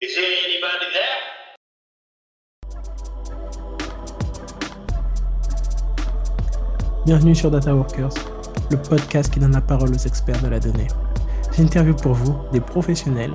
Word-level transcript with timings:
Is 0.00 0.14
there 0.14 0.24
anybody 0.44 0.92
there? 0.92 1.22
Bienvenue 7.04 7.34
sur 7.34 7.50
Data 7.50 7.74
Workers, 7.74 8.12
le 8.70 8.76
podcast 8.76 9.32
qui 9.32 9.40
donne 9.40 9.52
la 9.52 9.60
parole 9.60 9.90
aux 9.90 10.06
experts 10.06 10.42
de 10.42 10.48
la 10.48 10.60
donnée. 10.60 10.88
J'interviewe 11.56 11.94
pour 11.96 12.14
vous 12.14 12.34
des 12.52 12.60
professionnels 12.60 13.34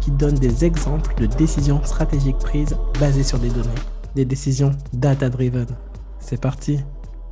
qui 0.00 0.10
donnent 0.10 0.34
des 0.38 0.64
exemples 0.64 1.14
de 1.20 1.26
décisions 1.26 1.82
stratégiques 1.84 2.38
prises 2.38 2.76
basées 2.98 3.22
sur 3.22 3.38
des 3.38 3.50
données, 3.50 3.68
des 4.14 4.24
décisions 4.24 4.70
data-driven. 4.94 5.66
C'est 6.18 6.40
parti. 6.40 6.80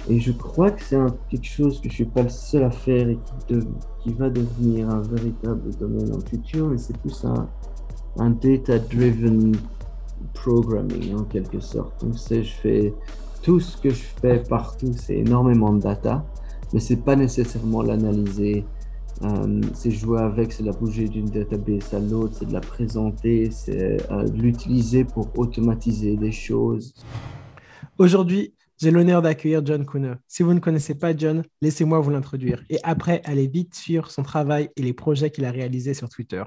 Et 0.09 0.19
je 0.21 0.33
crois 0.33 0.71
que 0.71 0.83
c'est 0.83 0.99
quelque 1.31 1.47
chose 1.47 1.81
que 1.81 1.89
je 1.89 1.95
suis 1.95 2.05
pas 2.05 2.23
le 2.23 2.29
seul 2.31 2.65
à 2.65 2.71
faire 2.71 3.09
et 3.09 3.17
qui, 3.47 3.55
de- 3.55 3.67
qui 4.03 4.13
va 4.15 4.31
devenir 4.31 4.89
un 4.89 5.01
véritable 5.03 5.75
domaine 5.79 6.09
dans 6.11 6.17
le 6.19 6.25
futur, 6.25 6.69
mais 6.69 6.79
c'est 6.79 6.97
plus 6.99 7.25
un, 7.25 7.49
un 8.17 8.31
data-driven 8.31 9.57
programming 10.35 11.17
en 11.17 11.25
quelque 11.25 11.61
sorte. 11.61 12.05
Donc 12.05 12.19
c'est, 12.19 12.43
je 12.43 12.53
fais 12.53 12.95
tout 13.43 13.61
ce 13.61 13.77
que 13.77 13.91
je 13.91 14.03
fais 14.21 14.43
partout, 14.43 14.93
c'est 14.95 15.17
énormément 15.17 15.73
de 15.73 15.81
data, 15.81 16.25
mais 16.73 16.81
c'est 16.81 17.03
pas 17.05 17.17
nécessairement 17.17 17.83
l'analyser. 17.83 18.65
Euh, 19.23 19.61
c'est 19.75 19.91
jouer 19.91 20.21
avec, 20.21 20.51
c'est 20.51 20.63
la 20.63 20.73
bouger 20.73 21.07
d'une 21.07 21.27
database 21.27 21.93
à 21.93 21.99
l'autre, 21.99 22.37
c'est 22.39 22.49
de 22.49 22.55
la 22.55 22.61
présenter, 22.61 23.51
c'est 23.51 24.11
euh, 24.11 24.27
l'utiliser 24.33 25.05
pour 25.05 25.29
automatiser 25.39 26.17
des 26.17 26.33
choses. 26.33 26.95
Aujourd'hui, 27.99 28.55
j'ai 28.79 28.91
l'honneur 28.91 29.21
d'accueillir 29.21 29.61
John 29.65 29.85
Kuhne. 29.85 30.17
Si 30.27 30.43
vous 30.43 30.55
ne 30.55 30.59
connaissez 30.59 30.95
pas 30.95 31.15
John, 31.15 31.45
laissez-moi 31.61 32.01
vous 32.01 32.09
l'introduire. 32.09 32.63
Et 32.71 32.79
après, 32.83 33.21
allez 33.27 33.47
vite 33.47 33.75
sur 33.75 34.11
son 34.11 34.23
travail 34.23 34.71
et 34.75 34.83
les 34.83 34.95
projets 34.95 35.31
qu'il 35.31 35.45
a 35.45 35.51
réalisés 35.51 35.93
sur 35.93 36.09
Twitter. 36.09 36.43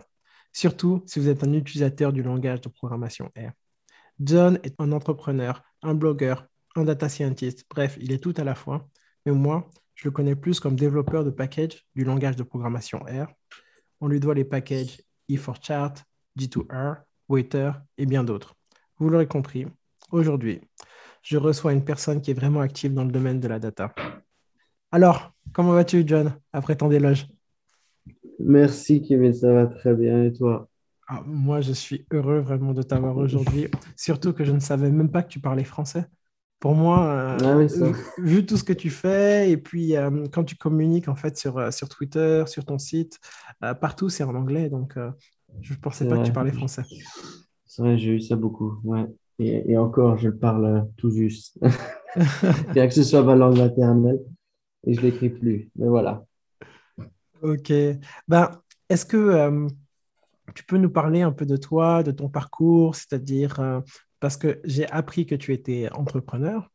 Surtout 0.53 1.03
si 1.07 1.19
vous 1.19 1.29
êtes 1.29 1.43
un 1.43 1.51
utilisateur 1.51 2.13
du 2.13 2.23
langage 2.23 2.61
de 2.61 2.69
programmation 2.69 3.31
R. 3.35 3.51
John 4.19 4.59
est 4.63 4.79
un 4.79 4.91
entrepreneur, 4.91 5.63
un 5.81 5.95
blogueur, 5.95 6.47
un 6.75 6.83
data 6.83 7.09
scientist. 7.09 7.65
Bref, 7.69 7.97
il 7.99 8.11
est 8.11 8.19
tout 8.19 8.33
à 8.37 8.43
la 8.43 8.55
fois. 8.55 8.87
Mais 9.25 9.31
moi, 9.31 9.69
je 9.95 10.05
le 10.05 10.11
connais 10.11 10.35
plus 10.35 10.59
comme 10.59 10.75
développeur 10.75 11.23
de 11.23 11.31
packages 11.31 11.85
du 11.95 12.03
langage 12.03 12.35
de 12.35 12.43
programmation 12.43 12.99
R. 12.99 13.27
On 13.99 14.07
lui 14.07 14.19
doit 14.19 14.35
les 14.35 14.45
packages 14.45 15.01
E4Chart, 15.29 15.95
G2R, 16.37 16.97
Waiter 17.29 17.71
et 17.97 18.05
bien 18.05 18.23
d'autres. 18.23 18.55
Vous 18.97 19.09
l'aurez 19.09 19.27
compris, 19.27 19.65
aujourd'hui, 20.11 20.61
je 21.23 21.37
reçois 21.37 21.73
une 21.73 21.83
personne 21.83 22.21
qui 22.21 22.31
est 22.31 22.35
vraiment 22.35 22.61
active 22.61 22.93
dans 22.93 23.05
le 23.05 23.11
domaine 23.11 23.39
de 23.39 23.47
la 23.47 23.59
data. 23.59 23.93
Alors, 24.91 25.31
comment 25.53 25.71
vas-tu, 25.71 26.03
John, 26.05 26.37
après 26.51 26.75
ton 26.75 26.89
déloge 26.89 27.25
Merci 28.39 29.01
Kevin, 29.01 29.33
ça 29.33 29.51
va 29.51 29.65
très 29.65 29.95
bien 29.95 30.23
et 30.25 30.33
toi? 30.33 30.69
Ah, 31.07 31.21
Moi, 31.25 31.61
je 31.61 31.73
suis 31.73 32.05
heureux 32.11 32.39
vraiment 32.39 32.73
de 32.73 32.81
t'avoir 32.81 33.17
aujourd'hui, 33.17 33.67
surtout 33.97 34.33
que 34.33 34.45
je 34.45 34.51
ne 34.51 34.59
savais 34.59 34.89
même 34.91 35.11
pas 35.11 35.21
que 35.23 35.27
tu 35.29 35.39
parlais 35.39 35.63
français. 35.65 36.05
Pour 36.59 36.75
moi, 36.75 37.05
euh, 37.05 37.39
Ah 37.43 37.55
oui, 37.55 37.69
ça. 37.69 37.91
vu, 38.17 38.45
tout 38.45 38.57
ce 38.57 38.63
que 38.63 38.73
tu 38.73 38.89
fais, 38.89 39.51
et 39.51 39.57
puis 39.57 39.97
euh, 39.97 40.27
quand 40.31 40.43
tu 40.45 40.55
communiques 40.55 41.09
en 41.09 41.15
fait 41.15 41.37
sur, 41.37 41.57
euh, 41.57 41.71
sur 41.71 41.89
Twitter, 41.89 42.43
sur 42.47 42.65
ton 42.65 42.79
site, 42.79 43.19
euh, 43.63 43.73
partout 43.73 44.09
c'est 44.09 44.23
en 44.23 44.35
anglais, 44.35 44.69
donc 44.69 44.95
euh, 44.97 45.11
je 45.61 45.73
ne 45.73 45.79
pensais 45.79 46.07
pas 46.07 46.17
que 46.17 46.23
tu 46.23 46.31
parlais 46.33 46.53
français. 46.53 46.83
C'est 47.65 47.81
vrai, 47.81 47.97
j'ai 47.97 48.11
eu 48.15 48.21
ça 48.21 48.35
beaucoup, 48.35 48.79
ouais. 48.83 49.05
Et, 49.39 49.71
et 49.71 49.77
encore, 49.77 50.17
je 50.17 50.29
le 50.29 50.37
parle 50.37 50.87
tout 50.97 51.09
juste. 51.11 51.57
Bien 52.73 52.87
que 52.87 52.93
ce 52.93 53.03
soit 53.03 53.23
ma 53.23 53.35
langue 53.35 53.57
maternelle, 53.57 54.21
et 54.85 54.93
je 54.93 55.01
l'écris 55.01 55.29
plus. 55.29 55.71
Mais 55.77 55.87
voilà. 55.87 56.25
Ok. 57.43 57.73
Ben, 58.27 58.49
est-ce 58.87 59.05
que 59.05 59.17
euh, 59.17 59.67
tu 60.55 60.63
peux 60.63 60.77
nous 60.77 60.89
parler 60.89 61.21
un 61.21 61.31
peu 61.31 61.45
de 61.45 61.57
toi, 61.57 62.01
de 62.01 62.11
ton 62.11 62.29
parcours, 62.29 62.95
c'est-à-dire 62.95 63.59
euh, 63.59 63.81
parce 64.21 64.37
que 64.37 64.61
j'ai 64.63 64.89
appris 64.89 65.25
que 65.25 65.35
tu 65.35 65.51
étais 65.51 65.89
entrepreneur 65.91 66.71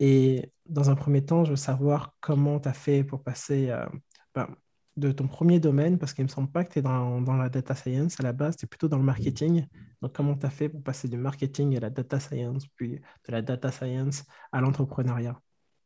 et 0.00 0.50
dans 0.66 0.90
un 0.90 0.96
premier 0.96 1.24
temps, 1.24 1.44
je 1.44 1.50
veux 1.50 1.56
savoir 1.56 2.16
comment 2.20 2.58
tu 2.58 2.68
as 2.68 2.72
fait 2.72 3.04
pour 3.04 3.22
passer 3.22 3.70
euh, 3.70 3.86
ben, 4.34 4.48
de 4.96 5.12
ton 5.12 5.28
premier 5.28 5.60
domaine, 5.60 5.98
parce 5.98 6.12
qu'il 6.12 6.24
ne 6.24 6.28
me 6.28 6.32
semble 6.32 6.50
pas 6.50 6.64
que 6.64 6.72
tu 6.72 6.80
es 6.80 6.82
dans, 6.82 7.20
dans 7.20 7.36
la 7.36 7.48
data 7.48 7.76
science 7.76 8.18
à 8.18 8.24
la 8.24 8.32
base, 8.32 8.56
tu 8.56 8.64
es 8.64 8.68
plutôt 8.68 8.88
dans 8.88 8.98
le 8.98 9.04
marketing. 9.04 9.64
Donc, 10.02 10.12
comment 10.12 10.34
tu 10.34 10.44
as 10.44 10.50
fait 10.50 10.68
pour 10.68 10.82
passer 10.82 11.06
du 11.06 11.16
marketing 11.16 11.76
à 11.76 11.80
la 11.80 11.90
data 11.90 12.18
science, 12.18 12.66
puis 12.74 12.96
de 12.96 13.32
la 13.32 13.42
data 13.42 13.70
science 13.70 14.24
à 14.50 14.60
l'entrepreneuriat? 14.60 15.40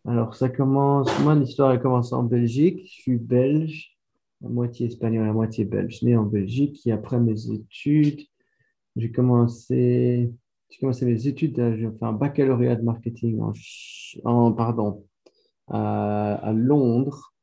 Alors, 0.08 0.34
ça 0.34 0.48
commence, 0.48 1.10
moi, 1.20 1.34
l'histoire 1.34 1.70
a 1.70 1.78
commencé 1.78 2.14
en 2.14 2.22
Belgique. 2.22 2.80
Je 2.86 3.02
suis 3.02 3.18
belge, 3.18 3.95
à 4.44 4.48
moitié 4.48 4.86
espagnol, 4.86 5.28
à 5.28 5.32
moitié 5.32 5.64
belge, 5.64 6.02
né 6.02 6.16
en 6.16 6.24
Belgique. 6.24 6.86
Et 6.86 6.92
après 6.92 7.18
mes 7.18 7.50
études, 7.50 8.22
j'ai 8.96 9.12
commencé, 9.12 10.32
j'ai 10.70 10.78
commencé 10.78 11.06
mes 11.06 11.26
études, 11.26 11.58
euh, 11.58 11.76
j'ai 11.76 11.90
fait 11.90 12.04
un 12.04 12.12
baccalauréat 12.12 12.76
de 12.76 12.82
marketing 12.82 13.40
pardon, 14.22 15.04
à, 15.68 16.52
Londres 16.54 17.34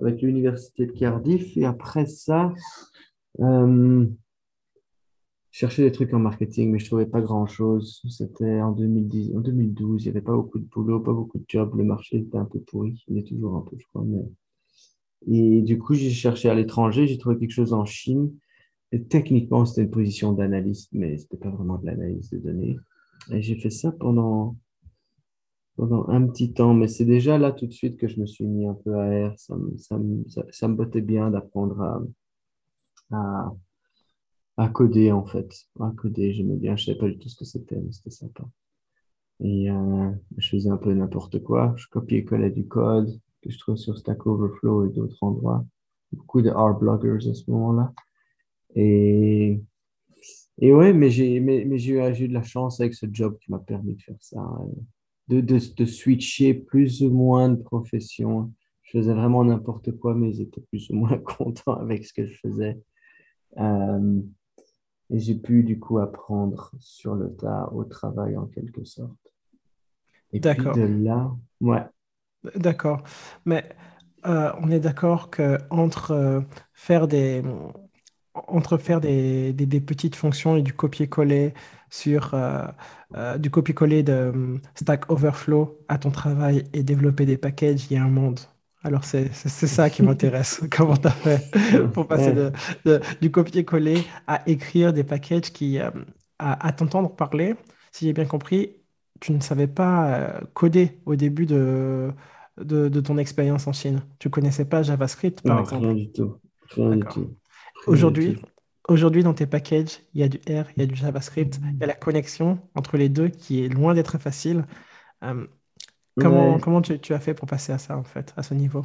avec 0.00 0.22
l'université 0.22 0.86
de 0.86 0.92
Cardiff. 0.92 1.56
Et 1.56 1.64
après 1.64 2.06
ça, 2.06 2.52
euh, 3.40 4.06
je 5.56 5.60
cherchais 5.60 5.82
des 5.82 5.92
trucs 5.92 6.12
en 6.12 6.18
marketing, 6.18 6.70
mais 6.70 6.78
je 6.78 6.86
trouvais 6.86 7.06
pas 7.06 7.22
grand-chose. 7.22 8.02
C'était 8.10 8.60
en 8.60 8.72
2010, 8.72 9.36
en 9.36 9.40
2012, 9.40 10.02
il 10.02 10.04
n'y 10.04 10.10
avait 10.10 10.20
pas 10.24 10.34
beaucoup 10.34 10.58
de 10.58 10.66
boulot, 10.66 11.00
pas 11.00 11.14
beaucoup 11.14 11.38
de 11.38 11.44
jobs. 11.48 11.74
Le 11.74 11.84
marché 11.84 12.18
était 12.18 12.36
un 12.36 12.44
peu 12.44 12.60
pourri. 12.60 13.02
Il 13.08 13.16
est 13.16 13.26
toujours 13.26 13.56
un 13.56 13.62
peu, 13.62 13.76
je 13.78 13.86
crois. 13.86 14.04
Mais... 14.04 14.22
Et 15.28 15.62
du 15.62 15.78
coup, 15.78 15.94
j'ai 15.94 16.10
cherché 16.10 16.48
à 16.48 16.54
l'étranger. 16.54 17.06
J'ai 17.06 17.18
trouvé 17.18 17.38
quelque 17.38 17.52
chose 17.52 17.72
en 17.72 17.84
Chine. 17.84 18.32
Et 18.92 19.02
techniquement, 19.02 19.64
c'était 19.64 19.82
une 19.82 19.90
position 19.90 20.32
d'analyste, 20.32 20.90
mais 20.92 21.18
c'était 21.18 21.36
pas 21.36 21.50
vraiment 21.50 21.78
de 21.78 21.86
l'analyse 21.86 22.30
de 22.30 22.38
données. 22.38 22.76
Et 23.32 23.42
j'ai 23.42 23.58
fait 23.58 23.70
ça 23.70 23.90
pendant, 23.92 24.56
pendant 25.76 26.08
un 26.08 26.26
petit 26.26 26.52
temps, 26.52 26.74
mais 26.74 26.86
c'est 26.86 27.04
déjà 27.04 27.38
là 27.38 27.50
tout 27.50 27.66
de 27.66 27.72
suite 27.72 27.96
que 27.96 28.06
je 28.06 28.20
me 28.20 28.26
suis 28.26 28.46
mis 28.46 28.66
un 28.66 28.74
peu 28.74 28.94
à 28.94 29.30
R. 29.30 29.38
Ça 29.38 29.56
me, 29.56 29.76
ça 30.28 30.44
ça, 30.50 30.68
me 30.68 30.74
bottait 30.76 31.00
bien 31.00 31.30
d'apprendre 31.30 31.80
à, 31.80 32.02
à, 33.10 33.52
à 34.56 34.68
coder, 34.68 35.10
en 35.10 35.24
fait. 35.24 35.52
À 35.80 35.92
coder, 35.96 36.32
j'aimais 36.32 36.56
bien. 36.56 36.76
Je 36.76 36.84
savais 36.84 36.98
pas 36.98 37.08
du 37.08 37.18
tout 37.18 37.28
ce 37.28 37.36
que 37.36 37.44
c'était, 37.44 37.76
mais 37.76 37.90
c'était 37.90 38.10
sympa. 38.10 38.44
Et 39.40 39.70
euh, 39.70 40.10
je 40.38 40.48
faisais 40.48 40.70
un 40.70 40.76
peu 40.76 40.94
n'importe 40.94 41.42
quoi. 41.42 41.74
Je 41.76 41.88
copiais-collais 41.88 42.50
du 42.50 42.66
code 42.66 43.18
que 43.46 43.52
je 43.52 43.58
trouve 43.58 43.76
sur 43.76 43.96
Stack 43.96 44.26
Overflow 44.26 44.86
et 44.86 44.90
d'autres 44.90 45.22
endroits. 45.22 45.64
Beaucoup 46.12 46.42
de 46.42 46.50
R-bloggers 46.50 47.28
à 47.28 47.34
ce 47.34 47.50
moment-là. 47.50 47.92
Et, 48.74 49.60
et 50.58 50.72
ouais, 50.72 50.92
mais 50.92 51.10
j'ai 51.10 51.40
mais, 51.40 51.64
mais 51.64 51.82
eu, 51.84 52.00
eu 52.00 52.28
de 52.28 52.34
la 52.34 52.42
chance 52.42 52.80
avec 52.80 52.94
ce 52.94 53.06
job 53.10 53.36
qui 53.40 53.50
m'a 53.50 53.58
permis 53.58 53.94
de 53.94 54.02
faire 54.02 54.16
ça, 54.20 54.38
euh, 54.38 54.72
de, 55.28 55.40
de, 55.40 55.58
de 55.74 55.84
switcher 55.84 56.54
plus 56.54 57.02
ou 57.02 57.10
moins 57.10 57.48
de 57.48 57.62
profession. 57.62 58.52
Je 58.82 58.98
faisais 58.98 59.14
vraiment 59.14 59.44
n'importe 59.44 59.92
quoi, 59.98 60.14
mais 60.14 60.30
ils 60.30 60.42
étaient 60.42 60.60
plus 60.60 60.90
ou 60.90 60.94
moins 60.94 61.18
contents 61.38 61.74
avec 61.74 62.04
ce 62.04 62.12
que 62.12 62.26
je 62.26 62.36
faisais. 62.38 62.80
Euh, 63.58 64.20
et 65.10 65.18
j'ai 65.18 65.36
pu 65.36 65.62
du 65.62 65.78
coup 65.78 65.98
apprendre 65.98 66.72
sur 66.80 67.14
le 67.14 67.34
tas 67.34 67.70
au 67.72 67.84
travail 67.84 68.36
en 68.36 68.46
quelque 68.46 68.84
sorte. 68.84 69.16
Et 70.32 70.40
puis 70.40 70.54
de 70.56 71.04
là, 71.04 71.34
ouais, 71.60 71.84
D'accord. 72.54 73.02
Mais 73.44 73.68
euh, 74.26 74.52
on 74.60 74.70
est 74.70 74.80
d'accord 74.80 75.30
que 75.30 75.58
entre 75.70 76.12
euh, 76.12 76.40
faire 76.72 77.06
des, 77.08 77.42
entre 78.34 78.78
faire 78.78 79.00
des, 79.00 79.52
des- 79.52 79.66
des 79.66 79.80
petites 79.80 80.16
fonctions 80.16 80.56
et 80.56 80.62
du 80.62 80.72
copier-coller 80.74 81.54
sur 81.90 82.34
euh, 82.34 83.38
du 83.38 83.50
copier-coller 83.50 84.02
de 84.02 84.12
euh, 84.12 84.58
Stack 84.74 85.10
Overflow 85.10 85.78
à 85.88 85.98
ton 85.98 86.10
travail 86.10 86.64
et 86.72 86.82
développer 86.82 87.26
des 87.26 87.38
packages, 87.38 87.86
il 87.90 87.94
y 87.94 87.96
a 87.98 88.04
un 88.04 88.08
monde. 88.10 88.40
Alors 88.82 89.04
c'est 89.04 89.32
ça 89.66 89.90
qui 89.90 90.02
m'intéresse. 90.02 90.60
Comment 90.70 90.96
tu 90.96 91.08
as 91.08 91.10
fait 91.10 91.42
pour 91.92 92.06
passer 92.08 92.32
ouais, 92.32 92.34
de, 92.34 92.52
de- 92.84 93.00
du 93.20 93.30
copier-coller 93.30 94.04
à 94.26 94.42
écrire 94.48 94.92
des 94.92 95.04
packages 95.04 95.52
qui, 95.52 95.78
à, 95.78 95.92
à 96.38 96.72
t'entendre 96.72 97.14
parler, 97.14 97.54
si 97.92 98.06
j'ai 98.06 98.12
bien 98.12 98.26
compris, 98.26 98.76
tu 99.20 99.32
ne 99.32 99.40
savais 99.40 99.66
pas 99.66 100.40
coder 100.54 101.00
au 101.06 101.16
début 101.16 101.46
de, 101.46 102.12
de, 102.58 102.88
de 102.88 103.00
ton 103.00 103.18
expérience 103.18 103.66
en 103.66 103.72
Chine. 103.72 104.02
Tu 104.18 104.30
connaissais 104.30 104.64
pas 104.66 104.82
JavaScript, 104.82 105.42
par 105.42 105.58
non, 105.58 105.60
exemple. 105.60 105.88
rien 105.88 105.94
du 105.94 106.10
tout, 106.12 106.40
Aujourd'hui, 107.86 108.36
aujourd'hui, 108.88 109.22
dans 109.22 109.34
tes 109.34 109.46
packages, 109.46 110.00
il 110.14 110.20
y 110.20 110.24
a 110.24 110.28
du 110.28 110.38
R, 110.48 110.66
il 110.76 110.80
y 110.80 110.82
a 110.82 110.86
du 110.86 110.94
JavaScript, 110.94 111.60
il 111.78 111.82
y 111.82 111.84
a 111.84 111.86
la 111.86 111.94
connexion 111.94 112.60
entre 112.74 112.96
les 112.96 113.08
deux 113.08 113.28
qui 113.28 113.64
est 113.64 113.68
loin 113.68 113.94
d'être 113.94 114.18
facile. 114.18 114.66
Euh, 115.24 115.46
comment 116.18 116.58
Ouais. 116.58 116.60
comment 116.60 116.82
tu, 116.82 117.00
tu 117.00 117.14
as 117.14 117.20
fait 117.20 117.34
pour 117.34 117.48
passer 117.48 117.72
à 117.72 117.78
ça, 117.78 117.98
en 117.98 118.04
fait, 118.04 118.34
à 118.36 118.42
ce 118.44 118.54
niveau? 118.54 118.84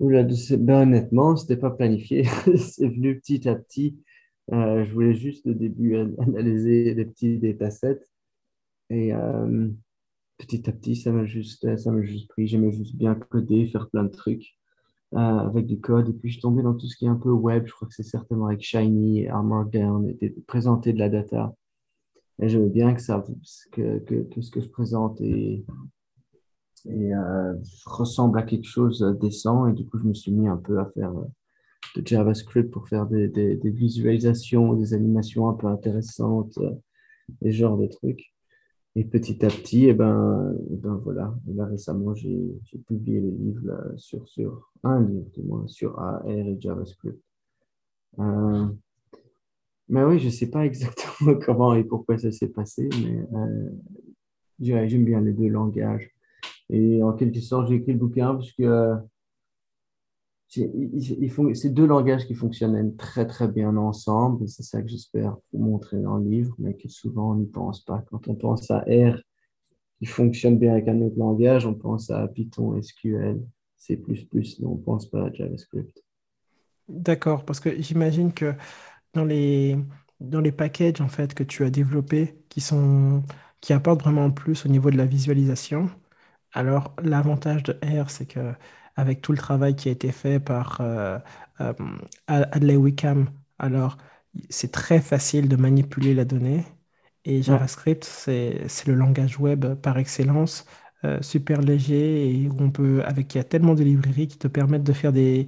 Oula, 0.00 0.24
ben, 0.58 0.82
honnêtement, 0.82 1.36
c'était 1.36 1.56
pas 1.56 1.70
planifié. 1.70 2.24
C'est 2.56 2.88
venu 2.88 3.18
petit 3.20 3.48
à 3.48 3.54
petit. 3.54 3.98
Euh, 4.52 4.84
je 4.84 4.92
voulais 4.92 5.14
juste 5.14 5.46
au 5.46 5.54
début 5.54 5.96
an- 5.96 6.12
analyser 6.22 6.94
des 6.94 7.04
petits 7.04 7.38
datasets. 7.38 8.00
Et 8.90 9.14
euh, 9.14 9.68
petit 10.38 10.68
à 10.68 10.72
petit, 10.72 10.96
ça 10.96 11.12
m'a 11.12 11.24
juste, 11.24 11.76
ça 11.76 11.90
m'a 11.90 12.02
juste 12.02 12.28
pris. 12.28 12.46
J'aimais 12.46 12.72
juste 12.72 12.96
bien 12.96 13.14
coder, 13.14 13.66
faire 13.66 13.88
plein 13.90 14.04
de 14.04 14.10
trucs. 14.10 14.56
avec 15.12 15.66
du 15.66 15.80
code. 15.80 16.08
Et 16.08 16.12
puis, 16.12 16.28
je 16.30 16.34
suis 16.34 16.42
tombé 16.42 16.62
dans 16.62 16.74
tout 16.74 16.86
ce 16.86 16.96
qui 16.96 17.06
est 17.06 17.08
un 17.08 17.16
peu 17.16 17.30
web. 17.30 17.66
Je 17.66 17.72
crois 17.72 17.88
que 17.88 17.94
c'est 17.94 18.02
certainement 18.02 18.46
avec 18.46 18.62
Shiny, 18.62 19.28
Armordown, 19.28 20.14
et 20.20 20.30
présenter 20.46 20.92
de 20.92 20.98
la 20.98 21.08
data. 21.08 21.54
Et 22.42 22.48
j'aime 22.48 22.68
bien 22.68 22.94
que, 22.94 23.00
ça, 23.00 23.24
que, 23.72 23.98
que, 24.00 24.40
ce 24.42 24.50
que 24.50 24.60
je 24.60 24.68
présente 24.68 25.20
et, 25.20 25.64
et 26.86 27.12
ressemble 27.86 28.38
à 28.38 28.42
quelque 28.42 28.66
chose 28.66 29.00
décent. 29.20 29.66
Et 29.68 29.72
du 29.72 29.86
coup, 29.86 29.98
je 29.98 30.04
me 30.04 30.14
suis 30.14 30.32
mis 30.32 30.48
un 30.48 30.56
peu 30.58 30.78
à 30.78 30.86
faire 30.94 31.12
de 31.94 32.06
JavaScript 32.06 32.70
pour 32.70 32.88
faire 32.88 33.06
des, 33.06 33.28
des, 33.28 33.56
des 33.56 33.70
visualisations, 33.70 34.74
des 34.74 34.92
animations 34.92 35.48
un 35.48 35.54
peu 35.54 35.66
intéressantes, 35.68 36.58
et 37.42 37.50
ce 37.52 37.56
genre 37.56 37.78
de 37.78 37.86
trucs. 37.86 38.34
Et 38.98 39.04
petit 39.04 39.44
à 39.44 39.48
petit, 39.48 39.84
et 39.84 39.88
eh 39.88 39.92
ben, 39.92 40.54
eh 40.72 40.76
ben 40.76 40.94
voilà. 41.04 41.34
là, 41.54 41.66
récemment, 41.66 42.14
j'ai 42.14 42.58
publié 42.86 43.20
le 43.20 43.28
livre 43.28 43.92
sur, 43.96 44.26
sur 44.26 44.72
un 44.84 45.02
livre, 45.02 45.26
du 45.34 45.42
moins, 45.42 45.66
sur 45.66 45.98
AR 46.00 46.26
et 46.26 46.56
JavaScript. 46.58 47.20
Euh, 48.18 48.66
mais 49.90 50.02
oui, 50.02 50.18
je 50.18 50.26
ne 50.26 50.30
sais 50.30 50.48
pas 50.48 50.64
exactement 50.64 51.38
comment 51.44 51.74
et 51.74 51.84
pourquoi 51.84 52.16
ça 52.16 52.32
s'est 52.32 52.48
passé, 52.48 52.88
mais 53.02 53.26
euh, 53.34 53.70
j'aime 54.60 55.04
bien 55.04 55.20
les 55.20 55.34
deux 55.34 55.48
langages. 55.48 56.10
Et 56.70 57.02
en 57.02 57.12
quelque 57.12 57.40
sorte, 57.40 57.68
j'ai 57.68 57.74
écrit 57.74 57.92
le 57.92 57.98
bouquin 57.98 58.34
parce 58.34 58.52
que 58.52 58.94
c'est 60.48 61.74
deux 61.74 61.86
langages 61.86 62.26
qui 62.26 62.34
fonctionnent 62.34 62.96
très 62.96 63.26
très 63.26 63.48
bien 63.48 63.76
ensemble. 63.76 64.48
C'est 64.48 64.62
ça 64.62 64.80
que 64.80 64.88
j'espère 64.88 65.36
vous 65.52 65.64
montrer 65.64 66.00
dans 66.00 66.16
le 66.16 66.28
livre, 66.28 66.54
mais 66.58 66.74
que 66.74 66.88
souvent 66.88 67.32
on 67.32 67.36
n'y 67.36 67.46
pense 67.46 67.84
pas. 67.84 68.04
Quand 68.10 68.28
on 68.28 68.34
pense 68.34 68.70
à 68.70 68.80
R 68.80 69.18
qui 69.98 70.06
fonctionne 70.06 70.58
bien 70.58 70.72
avec 70.72 70.88
un 70.88 71.00
autre 71.00 71.18
langage, 71.18 71.66
on 71.66 71.74
pense 71.74 72.10
à 72.10 72.28
Python, 72.28 72.80
SQL, 72.80 73.40
C++, 73.76 74.00
mais 74.08 74.66
on 74.66 74.76
ne 74.76 74.82
pense 74.82 75.06
pas 75.06 75.26
à 75.26 75.32
JavaScript. 75.32 76.02
D'accord, 76.88 77.44
parce 77.44 77.60
que 77.60 77.80
j'imagine 77.80 78.32
que 78.32 78.54
dans 79.14 79.24
les, 79.24 79.76
dans 80.20 80.40
les 80.40 80.52
packages 80.52 81.00
en 81.00 81.08
fait, 81.08 81.34
que 81.34 81.42
tu 81.42 81.64
as 81.64 81.70
développés, 81.70 82.38
qui, 82.48 82.60
sont, 82.60 83.22
qui 83.60 83.72
apportent 83.72 84.02
vraiment 84.02 84.30
plus 84.30 84.66
au 84.66 84.68
niveau 84.68 84.90
de 84.90 84.96
la 84.96 85.06
visualisation, 85.06 85.90
alors 86.52 86.94
l'avantage 87.02 87.62
de 87.64 87.72
R, 87.82 88.10
c'est 88.10 88.26
que 88.26 88.52
avec 88.96 89.20
tout 89.22 89.32
le 89.32 89.38
travail 89.38 89.76
qui 89.76 89.88
a 89.88 89.92
été 89.92 90.12
fait 90.12 90.40
par 90.40 90.78
euh, 90.80 91.18
euh, 91.60 91.72
Adley 92.26 92.76
Wickham. 92.76 93.30
Alors, 93.58 93.98
c'est 94.50 94.72
très 94.72 95.00
facile 95.00 95.48
de 95.48 95.56
manipuler 95.56 96.14
la 96.14 96.24
donnée. 96.24 96.64
Et 97.24 97.42
JavaScript, 97.42 98.04
c'est 98.04 98.86
le 98.86 98.94
langage 98.94 99.38
web 99.40 99.74
par 99.76 99.98
excellence, 99.98 100.66
euh, 101.04 101.20
super 101.22 101.60
léger 101.60 102.30
et 102.30 102.48
où 102.48 102.56
on 102.60 102.70
peut, 102.70 103.02
avec 103.04 103.34
il 103.34 103.38
y 103.38 103.40
a 103.40 103.44
tellement 103.44 103.74
de 103.74 103.82
librairies 103.82 104.28
qui 104.28 104.38
te 104.38 104.48
permettent 104.48 104.84
de 104.84 104.92
faire 104.92 105.12
des, 105.12 105.46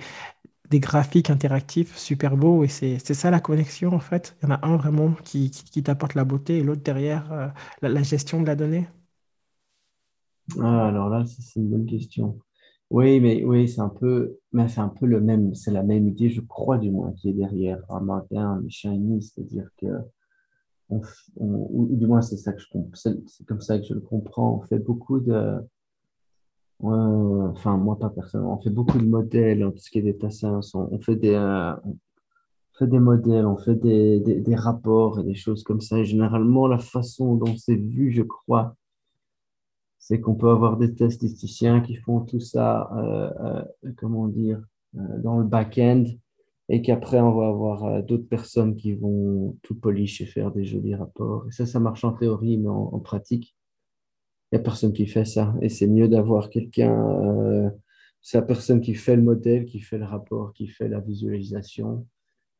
des 0.71 0.81
graphiques 0.81 1.31
interactifs 1.31 1.97
super 1.97 2.37
beaux. 2.37 2.65
Et 2.65 2.69
c'est 2.69 2.99
ça 3.15 3.31
la 3.31 3.41
connexion 3.41 3.95
en 3.95 4.01
fait. 4.01 4.37
Il 4.43 4.49
y 4.49 4.53
en 4.53 4.55
a 4.57 4.67
un 4.67 4.77
vraiment 4.77 5.13
qui, 5.25 5.51
qui, 5.51 5.83
t'apporte 5.83 6.15
la 6.15 6.25
beauté 6.25 6.59
et 6.59 6.63
l'autre 6.65 6.83
derrière 6.83 7.53
la, 7.83 7.89
la, 7.89 8.03
gestion 8.03 8.41
de 8.43 8.47
la 8.47 8.57
donnée. 8.57 8.89
Ah, 10.61 10.89
alors 10.89 11.09
là, 11.09 11.25
c'est 11.27 11.61
une 11.61 11.69
bonne 11.71 11.87
question. 11.87 12.39
Oui, 12.91 13.21
mais 13.21 13.45
oui, 13.45 13.69
c'est 13.69 13.83
un 13.83 13.91
peu, 13.91 14.39
mais 14.53 14.67
c'est 14.69 14.81
un 14.81 14.89
peu 14.89 15.05
le 15.07 15.21
même, 15.21 15.55
c'est 15.55 15.71
la 15.71 15.83
même 15.83 16.09
idée, 16.09 16.31
je 16.31 16.41
crois 16.41 16.79
du 16.79 16.91
moins, 16.91 17.13
qui 17.13 17.29
est 17.29 17.35
derrière 17.35 17.83
Amartya 17.91 18.59
et 18.65 18.71
Shiny, 18.71 19.21
c'est-à-dire 19.23 19.69
que, 19.77 19.87
ou 21.37 21.89
du 21.91 22.07
moins 22.07 22.23
c'est 22.23 22.39
ça 22.39 22.53
que 22.55 22.61
je 22.61 22.67
c'est 23.27 23.45
comme 23.47 23.61
ça 23.61 23.79
que 23.79 23.85
je 23.85 23.93
le 23.93 24.01
comprends. 24.01 24.55
On 24.57 24.67
fait 24.67 24.79
beaucoup 24.79 25.21
de, 25.21 25.59
enfin 26.81 27.77
moi 27.77 27.99
pas 27.99 28.09
personnellement, 28.09 28.59
on 28.59 28.63
fait 28.63 28.71
beaucoup 28.71 28.99
de 28.99 29.05
modèles 29.07 29.65
en 29.65 29.71
tout 29.73 29.79
ce 29.79 29.91
qui 29.91 29.99
est 29.99 30.03
des 30.03 30.31
science, 30.31 30.75
on, 30.75 30.89
on 30.91 30.99
fait 31.01 31.17
des, 31.17 31.35
euh, 31.35 31.75
on 31.85 31.97
fait 32.79 32.87
des 32.87 33.01
modèles, 33.01 33.45
on 33.47 33.59
fait 33.59 33.75
des, 33.75 34.21
des, 34.21 34.41
des 34.41 34.55
rapports 34.55 35.21
et 35.21 35.25
des 35.25 35.35
choses 35.35 35.63
comme 35.63 35.81
ça. 35.83 35.99
Et 35.99 36.05
généralement, 36.07 36.67
la 36.67 36.79
façon 36.79 37.35
dont 37.37 37.57
c'est 37.57 37.77
vu, 37.77 38.13
je 38.13 38.23
crois, 38.23 38.77
c'est 40.09 40.23
qu'on 40.23 40.35
peut 40.35 40.49
avoir 40.49 40.79
des 40.79 40.87
statisticiens 40.87 41.83
qui 41.83 41.95
font 41.95 42.21
tout 42.21 42.41
ça, 42.41 42.91
euh, 42.97 43.31
euh, 43.85 43.93
comment 43.99 44.27
dire, 44.27 44.59
euh, 44.97 45.19
dans 45.19 45.37
le 45.39 45.45
back-end, 45.45 46.05
et 46.71 46.81
qu'après, 46.81 47.21
on 47.21 47.35
va 47.35 47.49
avoir 47.49 48.03
d'autres 48.03 48.27
personnes 48.27 48.75
qui 48.75 48.95
vont 48.95 49.59
tout 49.61 49.75
polish 49.75 50.23
et 50.23 50.27
faire 50.27 50.51
des 50.51 50.65
jolis 50.65 50.95
rapports. 50.95 51.47
Et 51.47 51.51
ça, 51.51 51.67
ça 51.67 51.79
marche 51.79 52.05
en 52.05 52.13
théorie, 52.13 52.57
mais 52.57 52.69
en, 52.69 52.99
pratique, 53.01 53.55
il 54.51 54.57
n'y 54.57 54.61
a 54.61 54.63
personne 54.63 54.95
qui 54.95 55.07
fait 55.07 55.27
ça. 55.27 55.55
Et 55.61 55.69
c'est 55.69 55.87
mieux 55.87 56.09
d'avoir 56.09 56.49
quelqu'un, 56.49 57.73
c'est 58.21 58.39
la 58.39 58.47
personne 58.47 58.81
qui 58.81 58.95
fait 58.95 59.17
le 59.17 59.23
modèle, 59.23 59.67
qui 59.67 59.81
fait 59.81 59.99
le 59.99 60.05
rapport, 60.05 60.53
qui 60.55 60.69
fait 60.69 60.89
la 60.89 61.01
visualisation. 61.01 62.07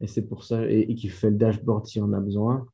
Et 0.01 0.07
c'est 0.07 0.27
pour 0.27 0.45
ça, 0.45 0.71
et, 0.71 0.95
qui 0.95 1.09
fait 1.09 1.31
le 1.31 1.37
dashboard 1.37 1.87
si 1.87 2.01
on 2.01 2.13
a 2.13 2.21
besoin 2.21 2.67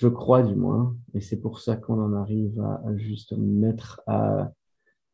je 0.00 0.08
crois 0.08 0.42
du 0.42 0.54
moins, 0.54 0.96
et 1.12 1.20
c'est 1.20 1.36
pour 1.36 1.60
ça 1.60 1.76
qu'on 1.76 2.00
en 2.00 2.14
arrive 2.14 2.58
à, 2.58 2.82
juste 2.96 3.36
mettre 3.36 4.00
à, 4.06 4.50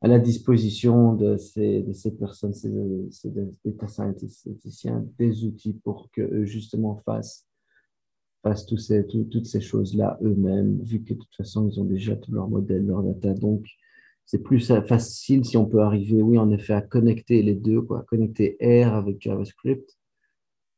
à, 0.00 0.06
la 0.06 0.20
disposition 0.20 1.12
de 1.12 1.36
ces, 1.36 1.84
personnes, 2.16 2.54
ces, 2.54 2.70
data 3.64 3.88
scientists, 3.88 4.48
des 5.18 5.44
outils 5.44 5.72
pour 5.72 6.08
qu'eux 6.12 6.44
justement 6.44 6.94
fassent, 6.98 7.48
tous 8.68 8.92
toutes 9.28 9.46
ces 9.46 9.60
choses-là 9.60 10.20
eux-mêmes, 10.22 10.80
vu 10.84 11.02
que 11.02 11.14
de 11.14 11.18
toute 11.18 11.34
façon, 11.34 11.68
ils 11.68 11.80
ont 11.80 11.84
déjà 11.84 12.14
tout 12.14 12.30
leur 12.30 12.48
modèle, 12.48 12.86
leur 12.86 13.02
data. 13.02 13.34
Donc, 13.34 13.66
c'est 14.24 14.44
plus 14.44 14.64
facile 14.86 15.44
si 15.44 15.56
on 15.56 15.66
peut 15.66 15.80
arriver, 15.80 16.22
oui, 16.22 16.38
en 16.38 16.52
effet, 16.52 16.74
à 16.74 16.80
connecter 16.80 17.42
les 17.42 17.56
deux, 17.56 17.82
quoi, 17.82 18.04
connecter 18.04 18.56
R 18.60 18.94
avec 18.94 19.20
JavaScript. 19.20 19.98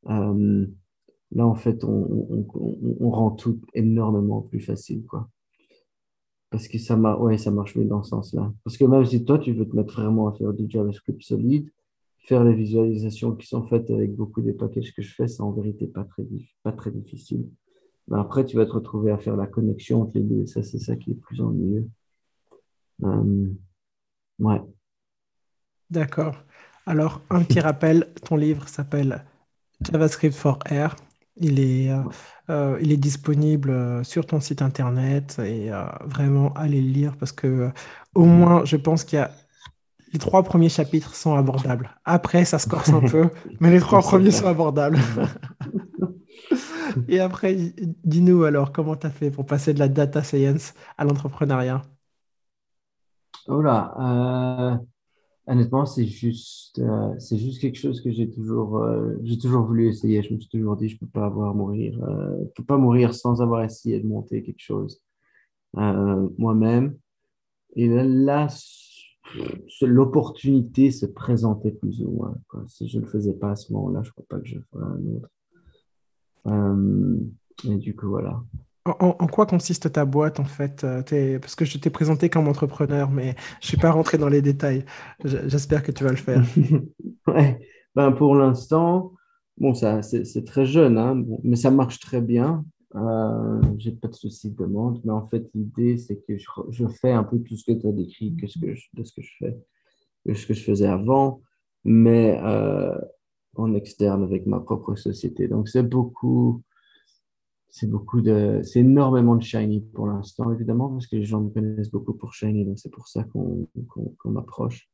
Euh, 0.09 0.67
Là, 1.33 1.47
en 1.47 1.55
fait, 1.55 1.85
on, 1.85 3.11
rend 3.11 3.33
tout 3.33 3.61
énormément 3.75 4.41
plus 4.41 4.61
facile, 4.61 5.05
quoi. 5.05 5.29
Parce 6.51 6.69
que 6.69 6.79
ça, 6.79 6.97
ouais, 7.19 7.37
ça 7.37 7.51
marche 7.51 7.77
mieux 7.77 7.85
dans 7.85 8.03
ce 8.03 8.11
sens-là. 8.11 8.53
Parce 8.65 8.79
que 8.79 8.85
même 8.85 9.05
si 9.05 9.25
toi, 9.25 9.39
tu 9.39 9.53
veux 9.53 9.69
te 9.69 9.77
mettre 9.77 9.95
vraiment 9.95 10.29
à 10.29 10.33
faire 10.33 10.55
du 10.55 10.69
JavaScript 10.69 11.23
solide, 11.23 11.71
faire 12.21 12.43
les 12.45 12.55
visualisations 12.55 13.33
qui 13.33 13.47
sont 13.47 13.67
faites 13.67 13.91
avec 13.91 14.15
beaucoup 14.15 14.41
des 14.41 14.55
packages 14.55 14.95
que 14.95 15.03
je 15.03 15.15
fais, 15.15 15.29
c'est 15.29 15.43
en 15.43 15.53
vérité 15.53 15.87
pas 15.87 16.07
pas 16.63 16.73
très 16.73 16.91
difficile. 16.91 17.47
Mais 18.09 18.19
après, 18.19 18.47
tu 18.47 18.57
vas 18.57 18.65
te 18.65 18.73
retrouver 18.73 19.11
à 19.11 19.19
faire 19.19 19.37
la 19.37 19.47
connexion 19.47 20.03
entre 20.03 20.13
les 20.15 20.23
deux. 20.23 20.43
Et 20.43 20.47
ça, 20.47 20.63
c'est 20.63 20.79
ça 20.79 20.97
qui 20.97 21.11
est 21.11 21.15
plus 21.15 21.41
ennuyeux. 21.43 21.89
Euh, 23.05 23.53
ouais. 24.39 24.63
D'accord. 25.91 26.43
Alors, 26.87 27.21
un 27.29 27.45
petit 27.45 27.61
rappel, 27.61 28.13
ton 28.27 28.37
livre 28.37 28.67
s'appelle 28.69 29.25
JavaScript 29.83 30.35
for 30.35 30.59
Air. 30.67 30.97
Il 31.41 31.61
est, 31.61 31.91
euh, 31.91 32.03
euh, 32.51 32.79
il 32.81 32.93
est 32.93 32.97
disponible 32.97 33.71
euh, 33.71 34.05
sur 34.05 34.27
ton 34.27 34.41
site 34.41 34.63
internet 34.63 35.39
et 35.39 35.71
vraiment 36.05 36.53
allez 36.55 36.81
le 36.81 36.91
lire 36.91 37.17
parce 37.17 37.33
que 37.33 37.71
au 38.15 38.25
moins 38.25 38.65
je 38.65 38.77
pense 38.77 39.05
qu'il 39.05 39.19
y 39.19 39.23
a 39.23 39.31
les 40.13 40.19
trois 40.19 40.43
premiers 40.43 40.71
chapitres 40.71 41.15
sont 41.15 41.35
abordables. 41.35 41.91
Après 42.05 42.45
ça 42.45 42.59
se 42.59 42.69
corse 42.69 42.89
un 42.91 43.01
peu, 43.11 43.29
mais 43.61 43.71
les 43.71 43.81
trois 43.81 44.01
premiers 44.01 44.31
sont 44.31 44.47
abordables. 44.47 44.99
et 47.09 47.21
après 47.21 47.57
dis-nous 48.05 48.45
alors 48.45 48.73
comment 48.73 48.97
tu 48.97 49.07
as 49.07 49.11
fait 49.11 49.31
pour 49.31 49.47
passer 49.47 49.75
de 49.75 49.79
la 49.79 49.89
data 49.89 50.23
science 50.23 50.75
à 50.97 51.05
l'entrepreneuriat? 51.05 51.83
Oh 53.47 53.63
là, 53.63 54.79
Honnêtement, 55.51 55.87
c'est 55.87 56.05
juste, 56.05 56.79
euh, 56.79 57.19
c'est 57.19 57.39
juste 57.39 57.63
quelque 57.63 57.79
chose 57.79 58.03
que 58.03 58.11
j'ai 58.13 58.29
toujours, 58.29 58.77
euh, 58.77 59.15
j'ai 59.23 59.39
toujours 59.39 59.65
voulu 59.65 59.89
essayer. 59.89 60.23
Je 60.23 60.35
me 60.35 60.39
suis 60.39 60.51
toujours 60.51 60.77
dit, 60.77 60.91
je 60.91 60.99
peux 60.99 61.07
pas 61.07 61.25
avoir 61.25 61.55
mourir, 61.55 61.99
euh, 62.05 62.45
peux 62.55 62.65
pas 62.65 62.77
mourir 62.77 63.15
sans 63.15 63.41
avoir 63.41 63.65
essayé 63.65 63.99
de 63.99 64.07
monter 64.07 64.43
quelque 64.43 64.61
chose 64.61 65.01
moi-même. 65.73 66.99
Et 67.77 67.89
là, 67.89 68.49
l'opportunité 69.81 70.91
se 70.91 71.07
présentait 71.07 71.73
plus 71.73 72.03
ou 72.03 72.11
moins. 72.11 72.35
Si 72.67 72.87
je 72.87 72.99
ne 72.99 73.05
le 73.05 73.09
faisais 73.09 73.35
pas 73.35 73.53
à 73.53 73.57
ce 73.57 73.73
moment-là, 73.73 74.03
je 74.03 74.09
ne 74.09 74.13
crois 74.13 74.27
pas 74.29 74.41
que 74.41 74.49
je 74.49 74.59
ferais 74.71 74.85
un 74.85 75.01
autre. 75.17 75.31
et 77.65 77.77
du 77.77 77.97
coup, 77.97 78.09
voilà. 78.09 78.43
En, 78.85 79.27
quoi 79.27 79.45
consiste 79.45 79.93
ta 79.93 80.05
boîte 80.05 80.41
en 80.41 80.45
fait 80.45 80.83
euh, 80.85 81.39
Parce 81.41 81.55
que 81.55 81.65
je 81.65 81.77
t'ai 81.79 81.91
présenté 81.91 82.31
comme 82.31 82.49
entrepreneur, 82.49 83.11
mais 83.11 83.35
je 83.61 83.67
ne 83.67 83.69
suis 83.69 83.77
pas 83.77 83.91
rentré 83.91 84.17
dans 84.19 84.29
les 84.29 84.41
détails. 84.41 84.85
J'espère 85.25 85.83
que 85.83 85.93
tu 85.93 86.05
vas 86.05 86.11
le 86.11 86.17
faire. 86.17 86.43
ben, 87.95 88.13
pour 88.13 88.35
l'instant, 88.35 89.13
bon, 89.59 89.75
c'est 89.75 90.45
très 90.47 90.65
jeune, 90.65 90.97
hein, 90.97 91.23
mais 91.43 91.57
ça 91.57 91.71
marche 91.71 92.01
très 92.01 92.23
bien. 92.23 92.65
Euh, 92.95 93.61
j'ai 93.77 93.93
pas 93.93 94.09
de 94.09 94.15
soucis 94.15 94.51
de 94.51 94.57
demande, 94.57 95.01
mais 95.05 95.13
en 95.13 95.27
fait, 95.27 95.47
l'idée, 95.55 95.99
c'est 95.99 96.17
que 96.27 96.39
je, 96.39 96.87
fais 96.87 97.13
un 97.13 97.25
peu 97.25 97.39
tout 97.41 97.57
ce 97.57 97.65
que 97.65 97.79
tu 97.79 97.87
as 97.87 97.93
décrit 97.93 98.35
ce 98.47 98.59
que 98.59 98.75
je, 98.75 98.87
de 98.95 99.05
ce 99.05 99.13
que 99.13 99.23
je 99.23 99.33
fais, 99.39 100.35
ce 100.35 100.47
que 100.47 100.55
je 100.55 100.65
faisais 100.65 100.87
avant, 100.87 101.43
mais 101.85 102.41
euh, 102.43 102.99
en 103.57 103.75
externe 103.75 104.23
avec 104.23 104.47
ma 104.47 104.61
propre 104.61 104.95
société. 104.95 105.49
Donc, 105.49 105.69
c'est 105.69 105.83
beaucoup 105.83 106.63
c'est 107.71 107.89
beaucoup 107.89 108.21
de, 108.21 108.61
c'est 108.63 108.81
énormément 108.81 109.37
de 109.37 109.43
Shiny 109.43 109.81
pour 109.81 110.07
l'instant, 110.07 110.53
évidemment, 110.53 110.89
parce 110.89 111.07
que 111.07 111.17
les 111.17 111.25
gens 111.25 111.41
me 111.41 111.51
connaissent 111.51 111.91
beaucoup 111.91 112.15
pour 112.15 112.33
Shiny, 112.35 112.65
donc 112.65 112.79
c'est 112.79 112.91
pour 112.91 113.09
ça 113.09 113.25
qu'on 113.25 113.69
qu'on 113.89 114.31
m'approche. 114.31 114.89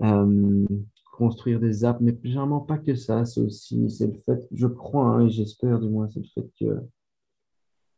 Euh, 0.00 0.66
construire 1.12 1.60
des 1.60 1.84
apps, 1.84 2.00
mais 2.00 2.16
généralement 2.24 2.60
pas 2.60 2.78
que 2.78 2.94
ça. 2.94 3.24
C'est 3.24 3.40
aussi, 3.40 3.90
c'est 3.90 4.06
le 4.06 4.18
fait, 4.18 4.48
je 4.52 4.66
crois, 4.66 5.06
hein, 5.06 5.26
et 5.26 5.30
j'espère 5.30 5.78
du 5.78 5.88
moins, 5.88 6.08
c'est 6.08 6.20
le 6.20 6.26
fait 6.34 6.50
que 6.58 6.80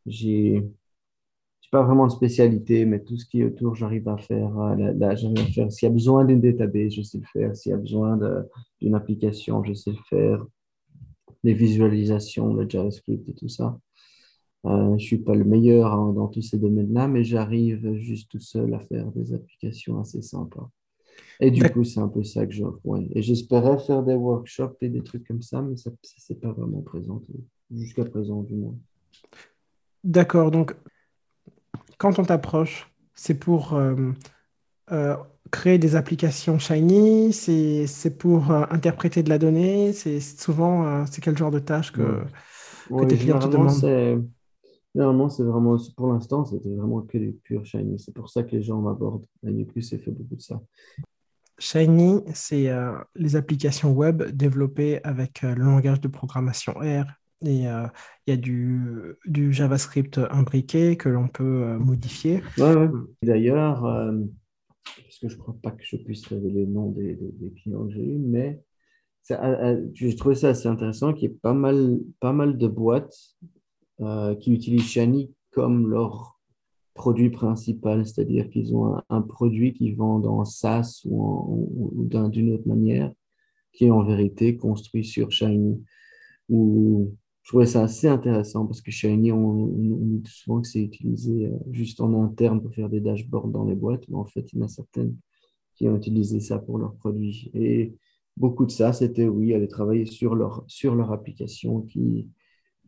j'ai 0.07 0.63
pas 1.75 1.83
vraiment 1.83 2.07
de 2.07 2.13
spécialité, 2.13 2.85
mais 2.85 3.03
tout 3.03 3.17
ce 3.17 3.27
qui 3.27 3.41
est 3.41 3.45
autour, 3.47 3.75
j'arrive 3.75 4.07
à 4.09 4.17
faire. 4.17 4.57
Euh, 4.61 4.93
là, 4.97 5.17
j'arrive 5.17 5.41
à 5.41 5.47
faire. 5.47 5.73
S'il 5.73 5.89
y 5.89 5.91
a 5.91 5.93
besoin 5.93 6.25
d'une 6.25 6.41
database, 6.41 6.93
je 6.93 7.03
sais 7.03 7.19
le 7.19 7.25
faire. 7.33 7.57
S'il 7.57 7.71
y 7.71 7.73
a 7.75 7.79
besoin 7.79 8.17
d'une 8.81 8.95
application, 8.95 9.65
je 9.65 9.75
sais 9.75 9.91
le 9.91 9.97
faire. 10.09 10.47
Les 11.43 11.53
visualisations, 11.53 12.55
le 12.55 12.69
JavaScript 12.69 13.29
et 13.29 13.35
tout 13.35 13.49
ça. 13.49 13.77
Euh, 14.67 14.87
je 14.89 14.93
ne 14.93 14.99
suis 14.99 15.19
pas 15.19 15.35
le 15.35 15.45
meilleur 15.45 15.93
hein, 15.93 16.13
dans 16.13 16.29
tous 16.29 16.43
ces 16.43 16.59
domaines-là, 16.59 17.09
mais 17.09 17.23
j'arrive 17.25 17.95
juste 17.97 18.31
tout 18.31 18.41
seul 18.41 18.73
à 18.75 18.81
faire 18.81 19.11
des 19.13 19.35
applications 19.35 20.01
assez 20.01 20.23
sympas. 20.23 20.71
Et 21.41 21.51
du 21.51 21.69
coup, 21.71 21.85
c'est 21.85 22.01
un 22.01 22.09
peu 22.09 22.23
ça 22.23 22.47
que 22.47 22.53
j'offre. 22.53 22.81
Et 23.15 23.23
j'espérais 23.23 23.79
faire 23.79 24.03
des 24.03 24.15
workshops 24.15 24.77
et 24.81 24.89
des 24.89 25.03
trucs 25.03 25.27
comme 25.27 25.43
ça, 25.43 25.61
mais 25.63 25.77
ça 25.77 25.91
ne 25.91 25.97
s'est 26.03 26.35
pas 26.37 26.53
vraiment 26.53 26.81
présenté, 26.81 27.33
jusqu'à 27.71 28.05
présent 28.05 28.43
du 28.43 28.55
moins. 28.55 28.75
D'accord, 30.05 30.51
donc 30.51 30.77
quand 31.99 32.19
on 32.19 32.25
t'approche, 32.25 32.91
c'est 33.15 33.35
pour 33.35 33.75
euh, 33.75 33.95
euh, 34.93 35.17
créer 35.51 35.79
des 35.79 35.97
applications 35.97 36.59
Shiny, 36.59 37.33
c'est 37.33 38.19
pour 38.19 38.51
euh, 38.51 38.65
interpréter 38.71 39.23
de 39.23 39.29
la 39.29 39.39
donnée, 39.39 39.93
c'est 39.93 40.21
souvent, 40.21 41.07
c'est 41.07 41.23
quel 41.23 41.37
genre 41.37 41.51
de 41.51 41.59
tâche 41.59 41.93
que, 41.93 42.23
tes 43.09 43.17
clients 43.17 43.39
te 43.39 43.49
demandent? 43.49 44.25
Généralement, 44.95 45.29
c'est 45.29 45.43
vraiment, 45.43 45.77
pour 45.97 46.13
l'instant, 46.13 46.45
c'était 46.45 46.69
vraiment 46.69 47.03
que 47.03 47.19
du 47.19 47.33
pur 47.33 47.67
Shiny. 47.67 47.99
C'est 47.99 48.15
pour 48.15 48.29
ça 48.29 48.43
que 48.45 48.53
les 48.53 48.63
gens 48.63 48.81
m'abordent. 48.81 49.27
plus 49.69 49.83
c'est 49.83 49.99
fait 49.99 50.13
beaucoup 50.13 50.37
de 50.37 50.41
ça. 50.41 50.61
Shiny, 51.59 52.23
c'est 52.33 52.71
les 53.17 53.37
applications 53.37 53.93
web 53.93 54.23
développées 54.23 55.01
avec 55.03 55.43
le 55.43 55.55
langage 55.55 56.01
de 56.01 56.09
programmation 56.09 56.75
R 56.75 57.05
et 57.45 57.69
euh, 57.69 57.87
il 58.27 58.31
y 58.31 58.35
a 58.35 58.37
du, 58.37 59.17
du, 59.27 59.53
JavaScript 59.53 60.19
imbriqué 60.31 60.97
que 60.97 61.09
l'on 61.09 61.29
peut 61.29 61.65
euh, 61.65 61.79
modifier. 61.79 62.43
Ouais, 62.59 62.89
D'ailleurs, 63.23 63.85
euh, 63.85 64.13
parce 64.85 65.19
que 65.19 65.29
je 65.29 65.37
ne 65.37 65.41
crois 65.41 65.57
pas 65.63 65.71
que 65.73 65.85
je 65.85 65.97
puisse 65.97 66.27
révéler 66.27 66.65
le 66.65 66.73
nom 66.73 66.91
des, 66.91 67.19
des, 67.21 67.53
clients 67.53 67.87
que 67.87 67.93
j'ai 67.93 68.05
eus, 68.05 68.19
mais 68.19 68.61
j'ai 69.95 70.17
trouvé 70.17 70.35
ça 70.35 70.51
assez 70.51 70.69
intéressant 70.69 71.13
qu'il 71.13 71.31
y 71.31 71.33
ait 71.33 71.37
pas 71.37 71.55
mal, 71.55 71.99
pas 72.21 72.33
mal 72.33 72.57
de 72.59 72.69
boîtes 72.69 73.37
qui 73.99 74.53
utilisent 74.53 74.89
Shiny 74.89 75.31
comme 75.51 75.89
leur 75.89 76.41
produit 76.95 77.31
principal, 77.31 78.07
c'est-à-dire 78.07 78.49
qu'ils 78.49 78.75
ont 78.75 78.97
un, 79.09 79.23
produit 79.23 79.73
qu'ils 79.73 79.97
vendent 79.97 80.27
en 80.27 80.45
SaaS 80.45 81.03
ou, 81.05 82.07
d'une 82.09 82.53
autre 82.53 82.69
manière, 82.69 83.13
qui 83.73 83.87
est 83.87 83.91
en 83.91 84.05
vérité 84.05 84.57
construit 84.57 85.05
sur 85.05 85.31
Shiny. 85.31 85.83
Je 87.45 87.51
trouvais 87.51 87.67
ça 87.67 87.83
assez 87.83 88.09
intéressant 88.09 88.65
parce 88.65 88.81
que 88.81 88.91
Shiny, 88.91 89.33
on, 89.33 89.67
dit 89.67 90.31
souvent 90.31 90.63
que 90.63 90.67
c'est 90.67 90.81
utilisé 90.81 91.47
euh, 91.47 91.59
juste 91.73 92.01
en 92.01 92.23
interne 92.23 92.63
pour 92.63 92.75
faire 92.75 92.89
des 92.89 93.01
dashboards 93.01 93.49
dans 93.49 93.67
les 93.67 93.75
boîtes, 93.75 94.09
mais 94.09 94.17
en 94.17 94.25
fait, 94.25 94.51
il 94.53 94.59
y 94.59 94.63
en 94.63 94.65
a 94.65 94.69
certaines 94.69 95.15
qui 95.75 95.87
ont 95.87 95.97
utilisé 95.97 96.41
ça 96.41 96.59
pour 96.59 96.79
leurs 96.79 96.95
produits. 96.95 97.51
Et 97.53 97.95
beaucoup 98.39 98.65
de 98.65 98.71
ça, 98.71 98.95
c'était, 98.95 99.27
oui, 99.27 99.53
aller 99.53 99.69
travailler 99.69 100.07
sur 100.07 100.35
leur, 100.35 100.65
sur 100.69 100.95
leur 100.95 101.13
application 101.13 101.83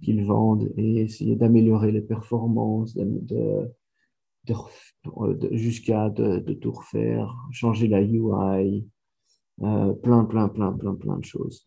qu'ils 0.03 0.25
vendent 0.25 0.71
et 0.77 1.01
essayer 1.03 1.37
d'améliorer 1.37 1.93
les 1.93 2.01
performances, 2.01 2.97
jusqu'à 5.53 6.11
de, 6.11 6.53
tout 6.55 6.73
refaire, 6.73 7.35
changer 7.51 7.89
la 7.89 8.03
UI, 8.03 8.87
euh, 9.63 9.93
plein, 9.95 10.25
plein, 10.25 10.49
plein, 10.49 10.73
plein, 10.73 10.95
plein 10.95 11.19
de 11.19 11.25
choses. 11.25 11.67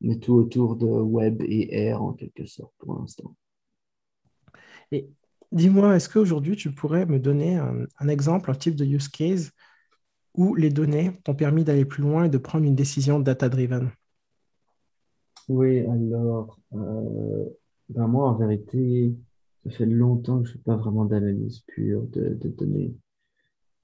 Mais 0.00 0.18
tout 0.18 0.34
autour 0.34 0.76
de 0.76 0.86
web 0.86 1.42
et 1.42 1.74
air 1.76 2.02
en 2.02 2.12
quelque 2.12 2.46
sorte 2.46 2.72
pour 2.78 2.98
l'instant. 2.98 3.34
Et 4.92 5.08
dis-moi, 5.52 5.96
est-ce 5.96 6.08
qu'aujourd'hui 6.08 6.56
tu 6.56 6.72
pourrais 6.72 7.06
me 7.06 7.18
donner 7.18 7.56
un, 7.56 8.08
exemple, 8.08 8.50
un 8.50 8.54
type 8.54 8.76
de 8.76 8.84
use 8.84 9.08
case 9.08 9.50
où 10.34 10.54
les 10.54 10.70
données 10.70 11.12
t'ont 11.24 11.34
permis 11.34 11.64
d'aller 11.64 11.84
plus 11.84 12.02
loin 12.02 12.24
et 12.24 12.28
de 12.28 12.38
prendre 12.38 12.64
une 12.64 12.76
décision 12.76 13.18
data-driven? 13.18 13.90
Oui, 15.48 15.80
alors, 15.80 16.58
euh, 16.74 17.44
ben 17.88 18.06
moi 18.06 18.28
en 18.28 18.34
vérité, 18.34 19.14
ça 19.64 19.70
fait 19.70 19.86
longtemps 19.86 20.42
que 20.42 20.48
je 20.48 20.52
ne 20.52 20.58
fais 20.58 20.64
pas 20.64 20.76
vraiment 20.76 21.06
d'analyse 21.06 21.60
pure 21.66 22.02
de, 22.08 22.34
données. 22.48 22.94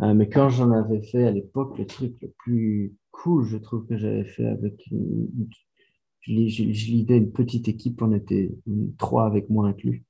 mais 0.00 0.28
quand 0.28 0.50
j'en 0.50 0.70
avais 0.72 1.02
fait 1.02 1.24
à 1.24 1.30
l'époque, 1.30 1.78
le 1.78 1.86
truc 1.86 2.20
le 2.20 2.28
plus 2.38 2.94
cool, 3.12 3.44
je 3.44 3.56
trouve, 3.56 3.86
que 3.86 3.96
j'avais 3.96 4.24
fait 4.24 4.46
avec. 4.46 4.86
Une, 4.90 5.48
je, 6.20 6.62
lidais 6.62 7.18
une 7.18 7.32
petite 7.32 7.68
équipe, 7.68 8.00
on 8.02 8.12
était 8.12 8.50
trois 8.98 9.26
avec 9.26 9.50
moi 9.50 9.68
inclus. 9.68 10.04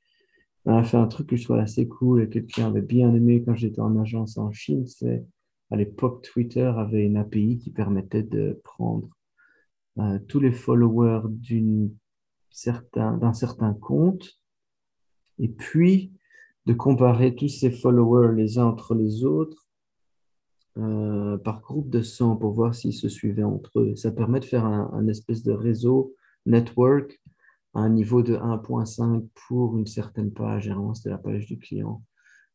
On 0.64 0.76
a 0.76 0.82
fait 0.82 0.96
un 0.96 1.06
truc 1.06 1.28
que 1.28 1.36
je 1.36 1.44
trouvais 1.44 1.60
assez 1.60 1.86
cool 1.88 2.22
et 2.22 2.26
que 2.26 2.34
quelqu'un 2.34 2.68
avait 2.68 2.82
bien 2.82 3.14
aimé 3.14 3.42
quand 3.44 3.54
j'étais 3.54 3.80
en 3.80 3.98
agence 4.00 4.38
en 4.38 4.50
Chine. 4.52 4.86
C'est 4.86 5.24
à 5.70 5.76
l'époque, 5.76 6.22
Twitter 6.22 6.72
avait 6.76 7.04
une 7.04 7.16
API 7.16 7.58
qui 7.58 7.70
permettait 7.70 8.22
de 8.22 8.60
prendre 8.64 9.08
euh, 9.98 10.18
tous 10.28 10.40
les 10.40 10.52
followers 10.52 11.22
d'un 11.28 11.88
certain, 12.50 13.32
certain 13.32 13.74
compte 13.74 14.40
et 15.38 15.48
puis 15.48 16.12
de 16.66 16.72
comparer 16.72 17.34
tous 17.34 17.48
ces 17.48 17.70
followers 17.70 18.34
les 18.34 18.58
uns 18.58 18.66
entre 18.66 18.94
les 18.94 19.24
autres 19.24 19.68
euh, 20.76 21.38
par 21.38 21.60
groupe 21.60 21.90
de 21.90 22.02
100 22.02 22.36
pour 22.36 22.52
voir 22.52 22.74
s'ils 22.74 22.94
se 22.94 23.08
suivaient 23.08 23.44
entre 23.44 23.78
eux. 23.78 23.94
Ça 23.96 24.10
permet 24.10 24.40
de 24.40 24.44
faire 24.44 24.64
un, 24.64 25.06
espèce 25.06 25.44
de 25.44 25.52
réseau, 25.52 26.14
network, 26.46 27.20
à 27.74 27.80
un 27.80 27.90
niveau 27.90 28.22
de 28.22 28.36
1.5 28.36 29.28
pour 29.46 29.78
une 29.78 29.86
certaine 29.86 30.32
page. 30.32 30.64
Généralement, 30.64 30.94
c'était 30.94 31.10
la 31.10 31.18
page 31.18 31.46
du 31.46 31.58
client. 31.58 32.02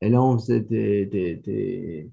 Et 0.02 0.10
là, 0.10 0.22
on 0.22 0.38
faisait 0.38 0.62
des, 0.62 2.12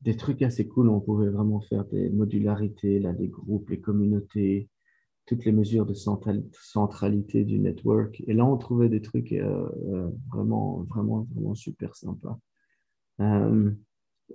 des, 0.00 0.16
trucs 0.16 0.42
assez 0.42 0.66
cool. 0.68 0.88
On 0.88 1.00
pouvait 1.00 1.30
vraiment 1.30 1.60
faire 1.60 1.84
des 1.84 2.10
modularités, 2.10 2.98
là, 2.98 3.12
des 3.12 3.28
groupes, 3.28 3.70
les 3.70 3.80
communautés, 3.80 4.68
toutes 5.26 5.44
les 5.44 5.52
mesures 5.52 5.86
de 5.86 5.94
centralité 5.94 7.44
du 7.44 7.58
network. 7.58 8.22
Et 8.26 8.34
là, 8.34 8.44
on 8.44 8.56
trouvait 8.56 8.88
des 8.88 9.02
trucs 9.02 9.32
euh, 9.32 9.68
euh, 9.88 10.10
vraiment, 10.28 10.82
vraiment, 10.88 11.26
vraiment 11.32 11.54
super 11.54 11.94
sympas 11.94 12.38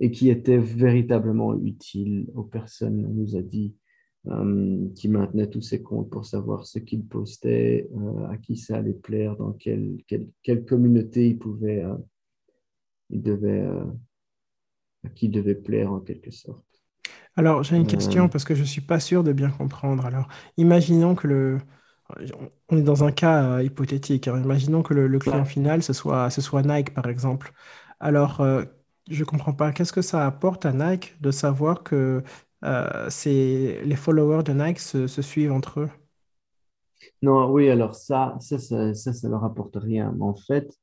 et 0.00 0.10
qui 0.10 0.28
était 0.28 0.58
véritablement 0.58 1.54
utile 1.54 2.28
aux 2.34 2.42
personnes, 2.42 3.06
on 3.06 3.14
nous 3.14 3.36
a 3.36 3.42
dit, 3.42 3.74
euh, 4.26 4.88
qui 4.94 5.08
maintenaient 5.08 5.48
tous 5.48 5.62
ces 5.62 5.82
comptes 5.82 6.10
pour 6.10 6.26
savoir 6.26 6.66
ce 6.66 6.78
qu'ils 6.78 7.06
postaient, 7.06 7.88
euh, 7.96 8.26
à 8.26 8.36
qui 8.36 8.56
ça 8.56 8.78
allait 8.78 8.92
plaire, 8.92 9.36
dans 9.36 9.52
quelle, 9.52 9.98
quelle, 10.42 10.64
communauté 10.64 11.28
ils 11.28 11.38
pouvaient, 11.38 11.84
euh, 11.84 11.96
ils 13.10 13.22
devaient, 13.22 13.68
qui 15.14 15.28
devait 15.28 15.54
plaire 15.54 15.92
en 15.92 16.00
quelque 16.00 16.30
sorte. 16.30 16.64
Alors, 17.36 17.62
j'ai 17.62 17.76
une 17.76 17.86
question 17.86 18.28
parce 18.28 18.44
que 18.44 18.54
je 18.54 18.62
ne 18.62 18.66
suis 18.66 18.80
pas 18.80 18.98
sûr 18.98 19.22
de 19.22 19.32
bien 19.32 19.50
comprendre. 19.50 20.06
Alors, 20.06 20.28
imaginons 20.56 21.14
que 21.14 21.26
le, 21.26 21.58
on 22.68 22.78
est 22.78 22.82
dans 22.82 23.04
un 23.04 23.12
cas 23.12 23.60
hypothétique. 23.62 24.28
Hein. 24.28 24.40
Imaginons 24.42 24.82
que 24.82 24.94
le, 24.94 25.18
client 25.18 25.44
final, 25.44 25.82
ce 25.82 25.92
soit, 25.92 26.30
ce 26.30 26.40
soit 26.40 26.62
Nike, 26.62 26.94
par 26.94 27.06
exemple. 27.08 27.52
Alors, 28.00 28.42
je 29.08 29.24
comprends 29.24 29.52
pas. 29.52 29.72
Qu'est-ce 29.72 29.92
que 29.92 30.02
ça 30.02 30.26
apporte 30.26 30.66
à 30.66 30.72
Nike 30.72 31.20
de 31.20 31.30
savoir 31.30 31.82
que 31.82 32.22
euh, 32.64 33.08
les 33.26 33.96
followers 33.96 34.42
de 34.42 34.52
Nike 34.52 34.80
se, 34.80 35.06
suivent 35.06 35.52
entre 35.52 35.80
eux? 35.80 35.90
Non, 37.22 37.50
oui, 37.50 37.70
alors 37.70 37.94
ça, 37.94 38.36
ça, 38.40 38.58
ça, 38.58 38.94
ça, 38.94 39.28
leur 39.28 39.44
apporte 39.44 39.76
rien. 39.76 40.12
Mais 40.16 40.24
en 40.24 40.34
fait, 40.34 40.76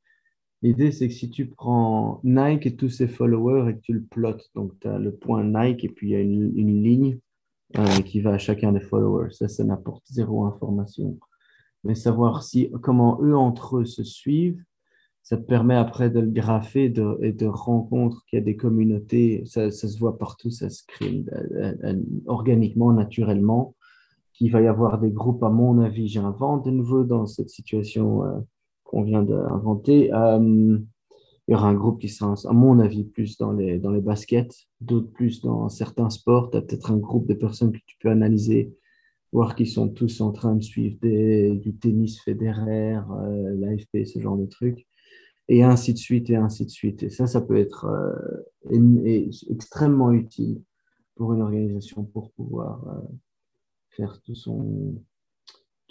l'idée, 0.63 0.91
c'est 0.91 1.09
que 1.09 1.13
si 1.13 1.29
tu 1.29 1.45
prends 1.45 2.21
Nike 2.23 2.65
et 2.65 2.75
tous 2.75 2.89
ses 2.89 3.07
followers 3.07 3.69
et 3.69 3.75
que 3.75 3.81
tu 3.81 3.93
le 3.93 4.03
plottes, 4.03 4.49
donc 4.55 4.71
tu 4.79 4.87
as 4.87 4.97
le 4.97 5.13
point 5.13 5.43
Nike 5.43 5.83
et 5.83 5.89
puis 5.89 6.09
il 6.09 6.11
y 6.11 6.15
a 6.15 6.21
une, 6.21 6.83
ligne 6.83 7.19
euh, 7.77 8.01
qui 8.05 8.21
va 8.21 8.31
à 8.31 8.37
chacun 8.37 8.71
des 8.71 8.79
followers. 8.79 9.31
Ça, 9.31 9.47
ça 9.47 9.63
n'apporte 9.63 10.03
zéro 10.07 10.45
information. 10.45 11.19
Mais 11.83 11.95
savoir 11.95 12.43
si, 12.43 12.71
comment 12.81 13.19
eux 13.21 13.35
entre 13.35 13.79
eux 13.79 13.85
se 13.85 14.03
suivent, 14.03 14.63
ça 15.21 15.37
te 15.37 15.43
permet 15.43 15.75
après 15.75 16.09
de 16.09 16.19
le 16.19 16.31
graffer 16.31 16.85
et 17.21 17.31
de 17.33 17.45
rencontres 17.45 18.25
qu'il 18.25 18.39
y 18.39 18.41
a 18.41 18.45
des 18.45 18.57
communautés, 18.57 19.43
ça, 19.45 19.69
ça, 19.71 19.87
se 19.87 19.97
voit 19.97 20.17
partout, 20.17 20.49
ça 20.49 20.69
se 20.69 20.83
crée 20.85 21.25
euh, 21.33 21.73
euh, 21.83 22.01
organiquement, 22.25 22.91
naturellement, 22.91 23.75
qu'il 24.33 24.51
va 24.51 24.61
y 24.61 24.67
avoir 24.67 24.99
des 24.99 25.11
groupes, 25.11 25.43
à 25.43 25.49
mon 25.49 25.79
avis, 25.79 26.07
j'invente 26.07 26.65
de 26.65 26.71
nouveau 26.71 27.03
dans 27.03 27.25
cette 27.25 27.49
situation 27.49 28.23
qu'on 28.93 29.03
vient 29.03 29.23
d'inventer. 29.23 30.05
il 30.07 31.51
y 31.51 31.55
aura 31.55 31.67
un 31.67 31.73
groupe 31.73 31.99
qui 31.99 32.09
sera, 32.09 32.35
à 32.47 32.53
mon 32.53 32.79
avis, 32.79 33.03
plus 33.03 33.37
dans 33.37 33.51
les, 33.51 33.79
dans 33.79 33.91
les 33.91 34.01
baskets, 34.01 34.55
d'autres 34.79 35.11
plus 35.11 35.41
dans 35.41 35.67
certains 35.69 36.09
sports. 36.09 36.51
Tu 36.51 36.57
as 36.57 36.61
peut-être 36.61 36.91
un 36.91 36.97
groupe 36.97 37.27
de 37.27 37.33
personnes 37.33 37.71
que 37.71 37.79
tu 37.85 37.97
peux 37.99 38.09
analyser, 38.09 38.73
voir 39.31 39.55
qu'ils 39.55 39.69
sont 39.69 39.89
tous 39.89 40.21
en 40.21 40.31
train 40.31 40.55
de 40.55 40.63
suivre 40.63 40.97
du 41.01 41.75
tennis 41.75 42.21
fédéraire, 42.21 43.07
l'AFP, 43.57 44.05
ce 44.05 44.19
genre 44.19 44.37
de 44.37 44.45
trucs 44.45 44.85
et 45.49 45.63
ainsi 45.63 45.93
de 45.93 45.97
suite, 45.97 46.29
et 46.29 46.35
ainsi 46.35 46.65
de 46.65 46.69
suite. 46.69 47.03
Et 47.03 47.09
ça, 47.09 47.27
ça 47.27 47.41
peut 47.41 47.57
être 47.57 47.85
euh, 47.85 49.25
extrêmement 49.49 50.11
utile 50.11 50.61
pour 51.15 51.33
une 51.33 51.41
organisation 51.41 52.03
pour 52.05 52.31
pouvoir, 52.31 52.87
euh, 52.87 53.01
faire 53.89 54.21
tout 54.21 54.35
son, 54.35 54.95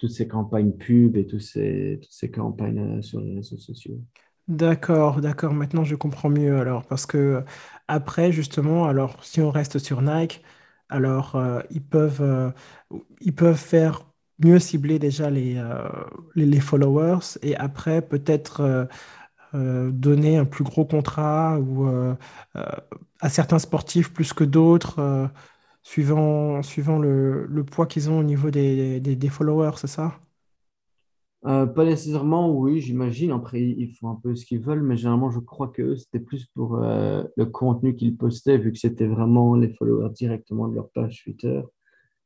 toutes 0.02 0.10
ces 0.10 0.26
campagnes 0.26 0.72
pub 0.72 1.16
et 1.16 1.28
toutes 1.28 1.42
ces, 1.42 2.00
campagnes 2.34 3.00
sur 3.02 3.20
les 3.20 3.36
réseaux 3.36 3.56
sociaux. 3.56 4.00
D'accord, 4.48 5.20
d'accord. 5.20 5.54
Maintenant, 5.54 5.84
je 5.84 5.94
comprends 5.94 6.28
mieux 6.28 6.58
alors, 6.58 6.84
parce 6.86 7.06
que 7.06 7.44
après, 7.86 8.32
justement, 8.32 8.86
alors 8.86 9.22
si 9.22 9.40
on 9.40 9.52
reste 9.52 9.78
sur 9.78 10.02
Nike, 10.02 10.42
alors 10.88 11.36
euh, 11.36 11.60
ils 11.70 11.84
peuvent, 11.84 12.20
euh, 12.20 12.50
ils 13.20 13.32
peuvent 13.32 13.54
faire 13.56 14.04
mieux 14.40 14.58
cibler 14.58 14.98
déjà 14.98 15.30
les, 15.30 15.54
euh, 15.56 15.88
les, 16.34 16.46
les 16.46 16.58
followers 16.58 17.38
et 17.42 17.54
après 17.54 18.02
peut-être 18.02 18.88
donner 19.54 20.38
un 20.38 20.46
plus 20.46 20.64
gros 20.64 20.86
contrat 20.86 21.60
ou 21.60 21.86
à 22.54 23.28
certains 23.28 23.58
sportifs 23.58 24.12
plus 24.12 24.32
que 24.32 24.44
d'autres, 24.44 25.30
suivant, 25.82 26.62
suivant 26.62 26.98
le, 26.98 27.46
le 27.46 27.64
poids 27.64 27.86
qu'ils 27.86 28.10
ont 28.10 28.18
au 28.18 28.22
niveau 28.22 28.50
des, 28.50 29.00
des, 29.00 29.28
followers, 29.28 29.76
c'est 29.76 29.88
ça? 29.88 30.18
Euh, 31.44 31.66
pas 31.66 31.84
nécessairement, 31.84 32.50
oui, 32.56 32.80
j'imagine. 32.80 33.32
Après, 33.32 33.60
ils 33.60 33.92
font 33.92 34.10
un 34.10 34.14
peu 34.14 34.36
ce 34.36 34.46
qu'ils 34.46 34.60
veulent, 34.60 34.82
mais 34.82 34.96
généralement, 34.96 35.30
je 35.30 35.40
crois 35.40 35.68
que 35.68 35.96
c'était 35.96 36.20
plus 36.20 36.46
pour 36.46 36.76
euh, 36.76 37.24
le 37.36 37.46
contenu 37.46 37.96
qu'ils 37.96 38.16
postaient, 38.16 38.58
vu 38.58 38.72
que 38.72 38.78
c'était 38.78 39.08
vraiment 39.08 39.56
les 39.56 39.68
followers 39.74 40.10
directement 40.10 40.68
de 40.68 40.76
leur 40.76 40.88
page 40.90 41.22
Twitter. 41.24 41.62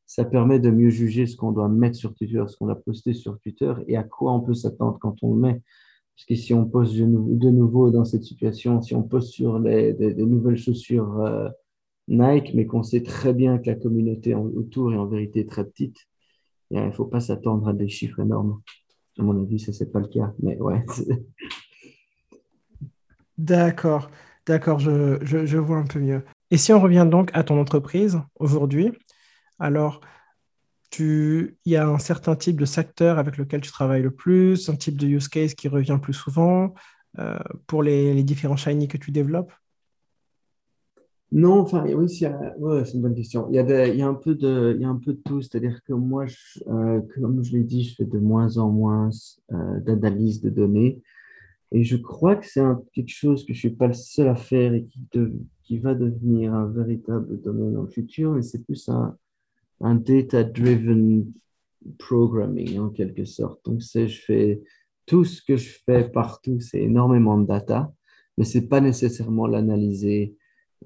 Ça 0.05 0.25
permet 0.25 0.61
de 0.61 0.71
mieux 0.71 0.91
juger 0.91 1.27
ce 1.27 1.37
qu'on 1.37 1.51
doit 1.51 1.69
mettre 1.69 1.97
sur 1.97 2.15
Twitter, 2.15 2.45
ce 2.47 2.57
qu'on 2.57 2.69
a 2.69 2.77
posté 2.77 3.15
sur 3.15 3.41
Twitter 3.41 3.73
et 3.89 3.97
à 3.97 4.05
quoi 4.05 4.33
on 4.33 4.41
peut 4.41 4.55
s'attendre 4.55 4.99
quand 5.01 5.17
on 5.23 5.35
le 5.35 5.41
met. 5.41 5.63
Parce 6.15 6.27
que 6.27 6.35
si 6.35 6.55
on 6.55 6.65
poste 6.65 6.95
de, 6.95 7.51
nouveau 7.51 7.91
dans 7.91 8.05
cette 8.05 8.23
situation, 8.23 8.81
si 8.83 8.95
on 8.95 9.03
poste 9.03 9.33
sur 9.33 9.59
les, 9.59 9.93
des, 9.93 10.15
nouvelles 10.15 10.57
chaussures 10.57 11.21
euh, 11.21 11.49
Nike, 12.09 12.55
mais 12.55 12.67
qu'on 12.67 12.83
sait 12.83 13.03
très 13.03 13.33
bien 13.33 13.59
que 13.59 13.67
la 13.67 13.75
communauté 13.75 14.35
autour 14.35 14.93
est 14.93 14.97
en 14.97 15.07
vérité 15.07 15.47
très 15.47 15.65
petite, 15.65 16.07
il 16.71 16.85
ne 16.85 16.91
faut 16.91 17.05
pas 17.05 17.21
s'attendre 17.21 17.69
à 17.69 17.73
des 17.73 17.89
chiffres 17.89 18.21
énormes. 18.21 18.61
À 19.19 19.23
mon 19.23 19.41
avis, 19.43 19.59
ça, 19.59 19.73
c'est 19.73 19.91
pas 19.91 20.01
le 20.01 20.09
cas. 20.09 20.33
Mais 20.43 20.59
ouais. 20.59 20.85
D'accord, 23.39 24.11
d'accord, 24.47 24.79
je, 24.79 25.19
je, 25.23 25.59
vois 25.59 25.77
un 25.77 25.85
peu 25.85 26.01
mieux. 26.01 26.25
Et 26.51 26.57
si 26.57 26.73
on 26.73 26.81
revient 26.81 27.07
donc 27.11 27.31
à 27.35 27.45
ton 27.45 27.61
entreprise 27.61 28.19
aujourd'hui, 28.37 28.93
alors 29.59 30.01
il 30.99 31.55
y 31.67 31.77
a 31.77 31.87
un 31.87 31.99
certain 31.99 32.37
type 32.37 32.59
de 32.59 32.65
secteur 32.65 33.19
avec 33.19 33.37
lequel 33.37 33.61
tu 33.61 33.71
travailles 33.71 34.03
le 34.03 34.11
plus, 34.11 34.69
un 34.69 34.77
type 34.77 34.97
de 34.97 35.07
use 35.07 35.29
case 35.29 35.55
qui 35.55 35.69
revient 35.69 35.99
plus 36.01 36.15
souvent 36.15 36.73
euh, 37.19 37.39
pour 37.67 37.83
les, 37.83 38.15
les 38.15 38.23
différents 38.23 38.57
shiny 38.57 38.89
que 38.89 38.97
tu 38.97 39.11
développes? 39.11 39.53
Non, 41.37 41.61
enfin, 41.61 41.85
oui, 41.85 42.09
c'est 42.09 42.95
une 42.95 43.03
bonne 43.03 43.15
question. 43.15 43.47
Il 43.51 43.57
y 43.57 43.59
a, 43.59 44.09
un 44.09 44.15
peu 44.15 44.35
de, 44.35 44.73
il 44.75 44.81
y 44.81 44.87
a 44.87 44.89
un 44.89 44.97
peu 44.97 45.13
de 45.13 45.21
tout. 45.23 45.43
C'est-à-dire 45.43 45.83
que 45.85 45.93
moi, 45.93 46.25
euh, 46.67 47.03
comme 47.15 47.45
je 47.45 47.53
l'ai 47.53 47.63
dit, 47.63 47.85
je 47.85 47.95
fais 47.95 48.07
de 48.07 48.19
moins 48.19 48.57
en 48.57 48.71
moins 48.71 49.11
euh, 49.53 49.81
d'analyse 49.81 50.41
de 50.41 50.49
données. 50.49 51.03
Et 51.73 51.85
je 51.85 51.99
crois 51.99 52.37
que 52.37 52.47
c'est 52.47 52.63
quelque 52.95 53.13
chose 53.13 53.45
que 53.45 53.53
je 53.53 53.59
ne 53.59 53.69
suis 53.69 53.77
pas 53.77 53.89
le 53.89 53.93
seul 53.93 54.29
à 54.29 54.35
faire 54.35 54.73
et 54.73 54.87
qui, 55.63 55.79
va 55.79 55.95
devenir 55.95 56.55
un 56.55 56.69
véritable 56.69 57.39
domaine 57.43 57.75
dans 57.75 57.83
le 57.83 57.91
futur. 57.91 58.33
Mais 58.33 58.41
c'est 58.41 58.65
plus 58.65 58.89
un, 58.89 59.15
un 59.83 59.95
data-driven 59.95 61.31
programming, 61.99 62.79
en 62.79 62.89
quelque 62.89 63.27
sorte. 63.27 63.63
Donc, 63.67 63.83
c'est, 63.83 64.09
je 64.09 64.23
fais 64.23 64.63
tout 65.05 65.27
ce 65.27 65.43
que 65.43 65.59
je 65.59 65.69
fais 65.85 66.09
partout, 66.09 66.61
c'est 66.61 66.81
énormément 66.81 67.37
de 67.37 67.47
data, 67.47 67.93
mais 68.39 68.45
ce 68.45 68.57
n'est 68.57 68.67
pas 68.69 68.81
nécessairement 68.81 69.47
l'analyser 69.47 70.35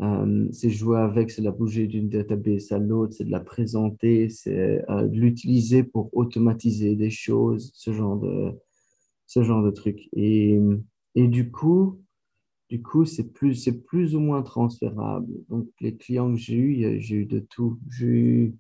euh, 0.00 0.49
c'est 0.52 0.70
jouer 0.70 0.99
avec, 0.99 1.30
c'est 1.30 1.42
la 1.42 1.50
bouger 1.50 1.87
d'une 1.87 2.09
database 2.09 2.73
à 2.73 2.78
l'autre, 2.78 3.14
c'est 3.14 3.25
de 3.25 3.30
la 3.30 3.40
présenter, 3.40 4.28
c'est 4.28 4.85
euh, 4.90 5.06
de 5.06 5.16
l'utiliser 5.16 5.82
pour 5.82 6.11
automatiser 6.16 6.97
des 6.97 7.11
choses, 7.11 7.70
ce 7.75 7.92
genre 7.92 8.16
de, 8.16 8.52
ce 9.26 9.42
genre 9.42 9.62
de 9.62 9.70
trucs. 9.70 10.09
Et, 10.14 10.59
et 11.14 11.28
du 11.28 11.50
coup, 11.50 12.00
du 12.70 12.80
coup, 12.82 13.04
c'est 13.04 13.32
plus, 13.32 13.56
c'est 13.56 13.82
plus 13.82 14.14
ou 14.14 14.20
moins 14.20 14.42
transférable. 14.42 15.33
Donc, 15.48 15.68
les 15.81 15.96
clients 15.96 16.31
que 16.33 16.38
j'ai 16.38 16.55
eu, 16.55 17.00
j'ai 17.00 17.16
eu 17.16 17.26
de 17.26 17.40
tout. 17.40 17.81
J'ai 17.90 18.07
eu, 18.07 18.55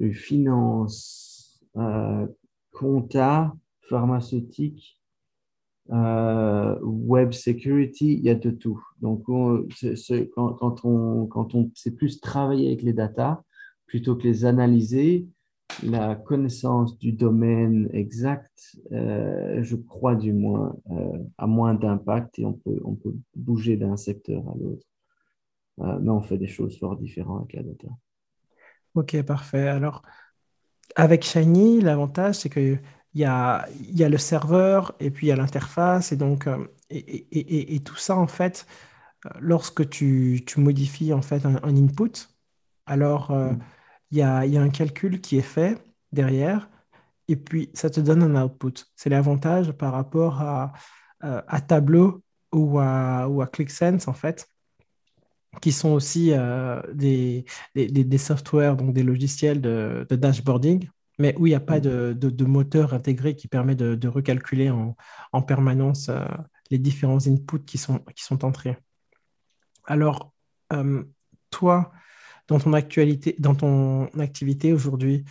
eu, 0.00 0.12
finance, 0.12 1.64
euh, 1.76 2.26
compta, 2.72 3.56
pharmaceutique, 3.88 4.99
euh, 5.92 6.78
web 6.82 7.32
security, 7.32 8.14
il 8.14 8.20
y 8.20 8.30
a 8.30 8.34
de 8.34 8.50
tout. 8.50 8.82
Donc, 9.00 9.24
quand, 9.24 10.84
on, 10.84 11.26
quand 11.26 11.54
on 11.54 11.70
sait 11.74 11.90
plus 11.90 12.20
travailler 12.20 12.68
avec 12.68 12.82
les 12.82 12.92
datas 12.92 13.42
plutôt 13.86 14.14
que 14.14 14.22
les 14.22 14.44
analyser, 14.44 15.26
la 15.82 16.14
connaissance 16.14 16.98
du 16.98 17.12
domaine 17.12 17.88
exact, 17.92 18.76
euh, 18.92 19.62
je 19.62 19.76
crois 19.76 20.14
du 20.14 20.32
moins, 20.32 20.76
euh, 20.90 21.18
a 21.38 21.46
moins 21.46 21.74
d'impact 21.74 22.38
et 22.38 22.44
on 22.44 22.52
peut, 22.52 22.80
on 22.84 22.94
peut 22.94 23.14
bouger 23.34 23.76
d'un 23.76 23.96
secteur 23.96 24.42
à 24.48 24.54
l'autre. 24.58 24.86
mais 25.78 26.10
on 26.10 26.22
fait 26.22 26.38
des 26.38 26.48
choses 26.48 26.78
fort 26.78 26.96
différentes 26.96 27.42
avec 27.42 27.52
la 27.54 27.62
data. 27.62 27.88
Ok, 28.94 29.22
parfait. 29.22 29.68
Alors, 29.68 30.02
avec 30.96 31.24
Shiny, 31.24 31.80
l'avantage, 31.80 32.36
c'est 32.36 32.48
que 32.48 32.76
il 33.14 33.20
y 33.20 33.24
a, 33.24 33.68
y 33.80 34.04
a 34.04 34.08
le 34.08 34.18
serveur 34.18 34.94
et 35.00 35.10
puis 35.10 35.26
il 35.26 35.30
y 35.30 35.32
a 35.32 35.36
l'interface. 35.36 36.12
Et 36.12 36.16
donc, 36.16 36.46
euh, 36.46 36.66
et, 36.90 36.98
et, 36.98 37.74
et, 37.74 37.80
tout 37.80 37.96
ça, 37.96 38.16
en 38.16 38.26
fait, 38.26 38.66
euh, 39.26 39.30
lorsque 39.40 39.88
tu, 39.88 40.42
tu 40.46 40.60
modifies 40.60 41.12
en 41.12 41.22
fait 41.22 41.44
un, 41.46 41.56
input, 41.64 42.28
alors 42.86 43.30
euh, 43.30 43.52
mm. 43.52 43.58
il 44.12 44.18
y, 44.18 44.22
a, 44.22 44.46
y, 44.46 44.56
a, 44.58 44.62
un 44.62 44.70
calcul 44.70 45.20
qui 45.20 45.38
est 45.38 45.42
fait 45.42 45.82
derrière 46.12 46.68
et 47.28 47.36
puis 47.36 47.70
ça 47.74 47.90
te 47.90 48.00
donne 48.00 48.22
un 48.22 48.44
output. 48.44 48.74
C'est 48.96 49.10
l'avantage 49.10 49.72
par 49.72 49.92
rapport 49.92 50.40
à, 50.42 50.72
à 51.20 51.60
Tableau 51.60 52.22
ou 52.52 52.78
à, 52.80 53.28
ou 53.28 53.42
à 53.42 53.46
ClickSense, 53.46 54.08
en 54.08 54.12
fait, 54.14 54.48
qui 55.60 55.70
sont 55.70 55.90
aussi 55.90 56.32
des, 56.92 57.44
des, 57.76 57.88
des, 57.88 58.18
softwares, 58.18 58.76
donc 58.76 58.94
des 58.94 59.04
logiciels 59.04 59.60
de, 59.60 60.06
de 60.08 60.16
dashboarding 60.16 60.88
mais 61.20 61.36
où 61.36 61.46
il 61.46 61.50
n'y 61.50 61.54
a 61.54 61.60
pas 61.60 61.78
mm. 61.78 62.14
de, 62.14 62.44
moteur 62.44 62.94
intégré 62.94 63.36
qui 63.36 63.46
permet 63.46 63.74
de, 63.74 64.08
recalculer 64.08 64.70
en, 64.70 65.42
permanence 65.42 66.08
euh, 66.08 66.24
les 66.70 66.78
différents 66.78 67.26
inputs 67.28 67.64
qui 67.64 67.78
sont, 67.78 67.98
qui 68.16 68.24
sont 68.24 68.44
entrés. 68.44 68.76
Alors, 69.84 70.32
euh, 70.72 71.04
toi, 71.50 71.92
dans 72.48 72.58
ton, 72.58 72.72
actualité, 72.72 73.36
dans 73.38 73.54
ton 73.54 74.06
activité 74.18 74.72
aujourd'hui, 74.72 75.24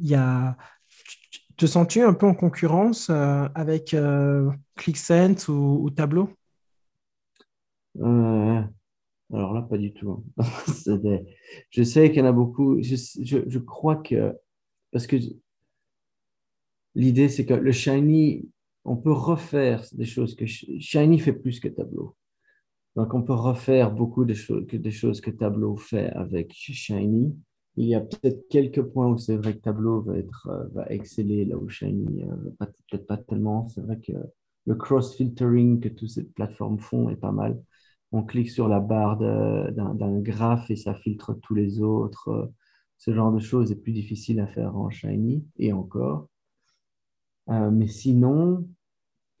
il 0.00 0.18
te 1.56 1.66
sens-tu 1.66 2.02
un 2.02 2.14
peu 2.14 2.26
en 2.26 2.34
concurrence 2.34 3.08
euh, 3.08 3.46
avec 3.54 3.94
ClickSense 4.76 5.46
ou, 5.48 5.88
Tableau? 5.90 6.30
Alors 9.34 9.54
là, 9.54 9.62
pas 9.62 9.78
du 9.78 9.94
tout. 9.94 10.24
Je 11.70 11.82
sais 11.84 12.10
qu'il 12.10 12.18
y 12.18 12.22
en 12.22 12.26
a 12.28 12.32
beaucoup. 12.32 12.82
je 12.82 13.58
crois 13.58 13.96
que 13.96 14.34
parce 14.92 15.06
que 15.06 15.16
l'idée, 16.94 17.28
c'est 17.28 17.46
que 17.46 17.54
le 17.54 17.72
Shiny, 17.72 18.48
on 18.84 18.96
peut 18.96 19.12
refaire 19.12 19.84
des 19.92 20.04
choses 20.04 20.34
que 20.34 20.46
Shiny 20.46 21.18
fait 21.18 21.32
plus 21.32 21.60
que 21.60 21.68
Tableau. 21.68 22.16
Donc, 22.96 23.14
on 23.14 23.22
peut 23.22 23.32
refaire 23.32 23.90
beaucoup 23.90 24.24
de 24.24 24.34
choses 24.34 25.20
que 25.20 25.30
Tableau 25.30 25.76
fait 25.76 26.10
avec 26.10 26.52
Shiny. 26.52 27.34
Il 27.76 27.86
y 27.86 27.94
a 27.94 28.00
peut-être 28.00 28.48
quelques 28.50 28.82
points 28.82 29.08
où 29.08 29.16
c'est 29.16 29.36
vrai 29.36 29.54
que 29.54 29.60
Tableau 29.62 30.02
va, 30.02 30.14
euh, 30.14 30.68
va 30.74 30.86
exceller 30.90 31.46
là 31.46 31.56
où 31.56 31.68
Shiny 31.70 32.24
euh, 32.24 32.66
peut-être 32.90 33.06
pas 33.06 33.16
tellement. 33.16 33.66
C'est 33.68 33.80
vrai 33.80 33.98
que 33.98 34.12
le 34.66 34.74
cross-filtering 34.74 35.80
que 35.80 35.88
toutes 35.88 36.10
ces 36.10 36.24
plateformes 36.24 36.78
font 36.78 37.08
est 37.08 37.16
pas 37.16 37.32
mal. 37.32 37.58
On 38.12 38.22
clique 38.22 38.50
sur 38.50 38.68
la 38.68 38.78
barre 38.80 39.16
d'un 39.16 40.20
graphe 40.20 40.70
et 40.70 40.76
ça 40.76 40.94
filtre 40.94 41.32
tous 41.42 41.54
les 41.54 41.80
autres 41.80 42.52
ce 43.04 43.12
genre 43.12 43.32
de 43.32 43.40
choses 43.40 43.72
est 43.72 43.82
plus 43.82 43.90
difficile 43.90 44.38
à 44.38 44.46
faire 44.46 44.76
en 44.76 44.88
Shiny 44.88 45.44
et 45.56 45.72
encore. 45.72 46.28
Euh, 47.48 47.68
mais 47.72 47.88
sinon, 47.88 48.68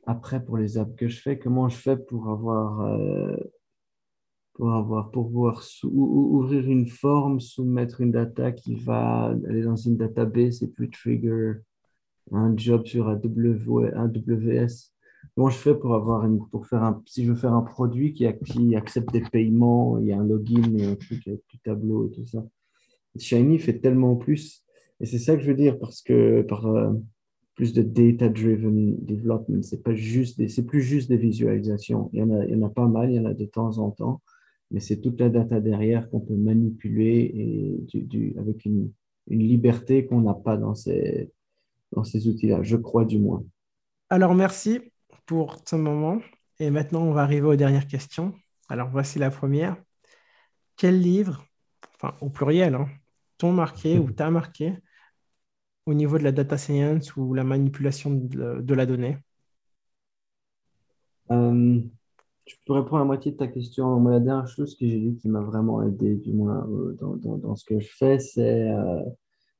après, 0.04 0.44
pour 0.44 0.56
les 0.56 0.78
apps 0.78 0.96
que 0.96 1.06
je 1.06 1.20
fais, 1.20 1.38
comment 1.38 1.68
je 1.68 1.76
fais 1.76 1.96
pour 1.96 2.28
avoir, 2.28 2.80
euh, 2.80 3.36
pour 4.54 4.72
avoir, 4.72 5.12
pour 5.12 5.28
pouvoir 5.28 5.62
ouvrir 5.84 6.68
une 6.68 6.88
forme, 6.88 7.38
soumettre 7.38 8.00
une 8.00 8.10
data 8.10 8.50
qui 8.50 8.74
va 8.74 9.26
aller 9.48 9.62
dans 9.62 9.76
une 9.76 9.96
database 9.96 10.64
et 10.64 10.66
puis 10.66 10.90
trigger 10.90 11.52
un 12.32 12.56
job 12.56 12.84
sur 12.84 13.08
AWS. 13.08 13.16
Comment 15.36 15.50
je 15.50 15.56
fais 15.56 15.76
pour 15.76 15.94
avoir 15.94 16.28
pour 16.50 16.66
faire 16.66 16.82
un, 16.82 17.00
si 17.06 17.24
je 17.24 17.30
veux 17.30 17.38
faire 17.38 17.54
un 17.54 17.62
produit 17.62 18.12
qui, 18.12 18.26
qui 18.44 18.74
accepte 18.74 19.12
des 19.12 19.22
paiements, 19.22 19.98
il 19.98 20.06
y 20.06 20.12
a 20.12 20.18
un 20.18 20.24
login 20.24 20.76
et 20.76 20.84
un 20.84 20.96
truc 20.96 21.28
avec 21.28 21.42
du 21.48 21.60
tableau 21.60 22.08
et 22.08 22.10
tout 22.10 22.26
ça. 22.26 22.44
Shiny 23.18 23.58
fait 23.58 23.78
tellement 23.78 24.16
plus. 24.16 24.64
Et 25.00 25.06
c'est 25.06 25.18
ça 25.18 25.36
que 25.36 25.42
je 25.42 25.48
veux 25.48 25.56
dire, 25.56 25.78
parce 25.78 26.02
que 26.02 26.42
par 26.42 26.66
euh, 26.66 26.92
plus 27.54 27.72
de 27.72 27.82
data-driven 27.82 28.96
development, 29.04 29.62
c'est 29.62 29.82
pas 29.82 29.94
juste 29.94 30.46
c'est 30.48 30.66
plus 30.66 30.82
juste 30.82 31.08
des 31.08 31.16
visualisations. 31.16 32.08
Il 32.12 32.20
y, 32.20 32.22
en 32.22 32.30
a, 32.30 32.44
il 32.44 32.52
y 32.52 32.54
en 32.54 32.66
a 32.66 32.70
pas 32.70 32.86
mal, 32.86 33.10
il 33.10 33.16
y 33.16 33.20
en 33.20 33.26
a 33.26 33.34
de 33.34 33.44
temps 33.44 33.78
en 33.78 33.90
temps, 33.90 34.22
mais 34.70 34.80
c'est 34.80 35.00
toute 35.00 35.20
la 35.20 35.28
data 35.28 35.60
derrière 35.60 36.08
qu'on 36.08 36.20
peut 36.20 36.36
manipuler 36.36 37.30
et 37.34 38.00
du, 38.00 38.34
avec 38.38 38.64
une, 38.64 38.90
liberté 39.28 40.04
qu'on 40.04 40.22
n'a 40.22 40.34
pas 40.34 40.56
dans 40.56 40.74
ces, 40.74 41.30
dans 41.92 42.02
ces 42.02 42.26
outils-là, 42.26 42.62
je 42.62 42.76
crois 42.76 43.04
du 43.04 43.20
moins. 43.20 43.44
Alors, 44.10 44.34
merci 44.34 44.80
pour 45.26 45.56
ce 45.64 45.76
moment. 45.76 46.18
Et 46.58 46.70
maintenant, 46.70 47.02
on 47.02 47.12
va 47.12 47.22
arriver 47.22 47.46
aux 47.46 47.56
dernières 47.56 47.86
questions. 47.86 48.34
Alors, 48.68 48.88
voici 48.90 49.18
la 49.20 49.30
première. 49.30 49.76
Quel 50.76 51.00
livre, 51.00 51.46
enfin 51.94 52.16
au 52.20 52.30
pluriel, 52.30 52.74
hein, 52.74 52.88
t'ont 53.42 53.52
marqué 53.52 53.98
ou 53.98 54.12
t'a 54.12 54.30
marqué 54.30 54.72
au 55.86 55.94
niveau 55.94 56.16
de 56.16 56.22
la 56.22 56.30
data 56.30 56.56
science 56.56 57.16
ou 57.16 57.34
la 57.34 57.42
manipulation 57.42 58.10
de, 58.14 58.74
la 58.74 58.86
donnée? 58.86 59.18
Euh, 61.32 61.80
Je 62.46 62.54
peux 62.64 62.74
répondre 62.74 62.96
à 62.96 62.98
la 63.00 63.04
moitié 63.04 63.32
de 63.32 63.36
ta 63.36 63.48
question. 63.48 63.98
Moi, 63.98 64.12
la 64.12 64.20
dernière 64.20 64.46
chose 64.46 64.76
que 64.76 64.86
j'ai 64.86 64.96
lue 64.96 65.16
qui 65.16 65.28
m'a 65.28 65.40
vraiment 65.40 65.82
aidé, 65.82 66.14
du 66.14 66.32
moins 66.32 66.64
euh, 66.68 66.96
dans, 67.00 67.16
dans, 67.16 67.36
dans, 67.36 67.56
ce 67.56 67.64
que 67.64 67.80
je 67.80 67.88
fais, 67.88 68.20
c'est, 68.20 68.70
euh, 68.70 69.02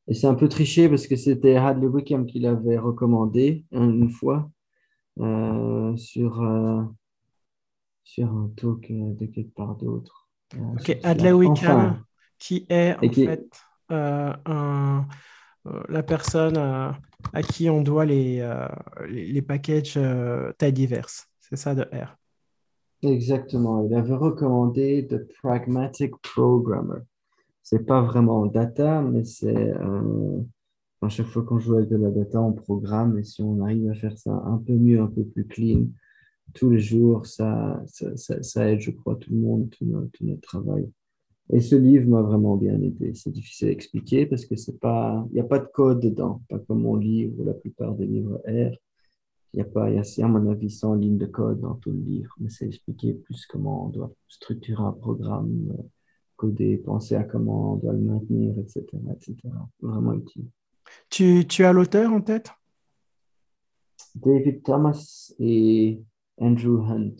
et 0.06 0.14
c'est 0.14 0.28
un 0.28 0.34
peu 0.34 0.48
triché 0.48 0.88
parce 0.88 1.08
que 1.08 1.16
c'était 1.16 1.56
Hadley 1.56 1.88
Wickham 1.88 2.24
qui 2.24 2.38
l'avait 2.38 2.78
recommandé 2.78 3.64
une 3.72 4.10
fois 4.10 4.48
sur, 5.96 6.40
sur 8.04 8.28
un 8.28 8.50
talk 8.56 8.86
de 8.90 9.26
quelque 9.26 9.54
part 9.56 9.74
d'autre. 9.74 10.28
ok, 10.54 10.98
Hadley 11.02 11.32
Wickham, 11.32 12.04
qui 12.38 12.64
est 12.68 12.94
en 12.94 13.12
fait 13.12 13.48
un 13.92 15.06
euh, 15.66 15.80
la 15.88 16.02
personne 16.02 16.56
euh, 16.56 16.90
à 17.32 17.42
qui 17.42 17.70
on 17.70 17.82
doit 17.82 18.04
les, 18.04 18.40
euh, 18.40 18.66
les, 19.08 19.42
packages 19.42 19.98
taille 20.58 20.72
diverses. 20.72 21.28
C'est 21.40 21.56
ça 21.56 21.74
de 21.74 21.82
R. 21.82 22.16
Exactement. 23.02 23.84
Il 23.84 23.94
avait 23.94 24.14
recommandé 24.14 25.06
The 25.08 25.28
Pragmatic 25.40 26.16
Programmer. 26.22 27.00
C'est 27.62 27.86
pas 27.86 28.02
vraiment 28.02 28.46
data, 28.46 29.02
mais 29.02 29.24
c'est 29.24 29.72
à 31.00 31.08
chaque 31.08 31.26
fois 31.26 31.42
qu'on 31.42 31.58
joue 31.58 31.76
avec 31.76 31.88
de 31.88 31.96
la 31.96 32.10
data, 32.10 32.40
on 32.40 32.52
programme. 32.52 33.18
Et 33.18 33.24
si 33.24 33.42
on 33.42 33.60
arrive 33.62 33.88
à 33.90 33.94
faire 33.94 34.18
ça 34.18 34.32
un 34.46 34.58
peu 34.58 34.72
mieux, 34.72 35.00
un 35.00 35.06
peu 35.06 35.24
plus 35.24 35.46
clean, 35.46 35.86
tous 36.54 36.70
les 36.70 36.80
jours, 36.80 37.26
ça, 37.26 37.82
ça, 37.86 38.68
aide, 38.68 38.80
je 38.80 38.90
crois, 38.90 39.16
tout 39.16 39.32
le 39.32 39.38
monde, 39.38 39.70
tout 39.70 39.84
notre 39.84 40.40
travail. 40.40 40.88
Et 41.50 41.60
ce 41.60 41.74
livre 41.74 42.08
m'a 42.08 42.22
vraiment 42.22 42.56
bien 42.56 42.80
aidé. 42.80 43.14
C'est 43.14 43.30
difficile 43.30 43.68
à 43.68 43.72
expliquer 43.72 44.26
parce 44.26 44.46
que 44.46 44.56
c'est 44.56 44.78
pas, 44.78 45.26
il 45.30 45.34
n'y 45.34 45.40
a 45.40 45.44
pas 45.44 45.58
de 45.58 45.66
code 45.66 46.00
dedans, 46.00 46.42
pas 46.48 46.58
comme 46.58 46.82
mon 46.82 46.96
livre 46.96 47.34
ou 47.38 47.44
la 47.44 47.54
plupart 47.54 47.94
des 47.94 48.06
livres 48.06 48.40
R. 48.46 48.76
Il 49.54 49.58
y 49.58 49.60
a 49.60 49.66
pas, 49.66 49.90
il 49.90 49.96
y 49.96 49.98
a, 49.98 50.24
à 50.24 50.28
mon 50.28 50.50
avis, 50.50 50.70
100 50.70 50.94
lignes 50.94 51.18
de 51.18 51.26
code 51.26 51.60
dans 51.60 51.74
tout 51.74 51.90
le 51.90 51.98
livre, 51.98 52.34
mais 52.40 52.48
c'est 52.48 52.66
expliquer 52.66 53.12
plus 53.12 53.44
comment 53.44 53.86
on 53.86 53.88
doit 53.90 54.10
structurer 54.26 54.82
un 54.82 54.92
programme, 54.92 55.76
coder, 56.36 56.78
penser 56.78 57.16
à 57.16 57.24
comment 57.24 57.74
on 57.74 57.76
doit 57.76 57.92
le 57.92 58.00
maintenir, 58.00 58.58
etc., 58.58 58.86
etc. 59.10 59.36
Vraiment 59.82 60.14
utile. 60.14 60.46
Tu, 61.10 61.46
tu 61.46 61.64
as 61.64 61.72
l'auteur 61.72 62.12
en 62.12 62.22
tête? 62.22 62.50
David 64.14 64.62
Thomas 64.62 65.32
et 65.38 66.00
Andrew 66.38 66.80
Hunt, 66.80 67.16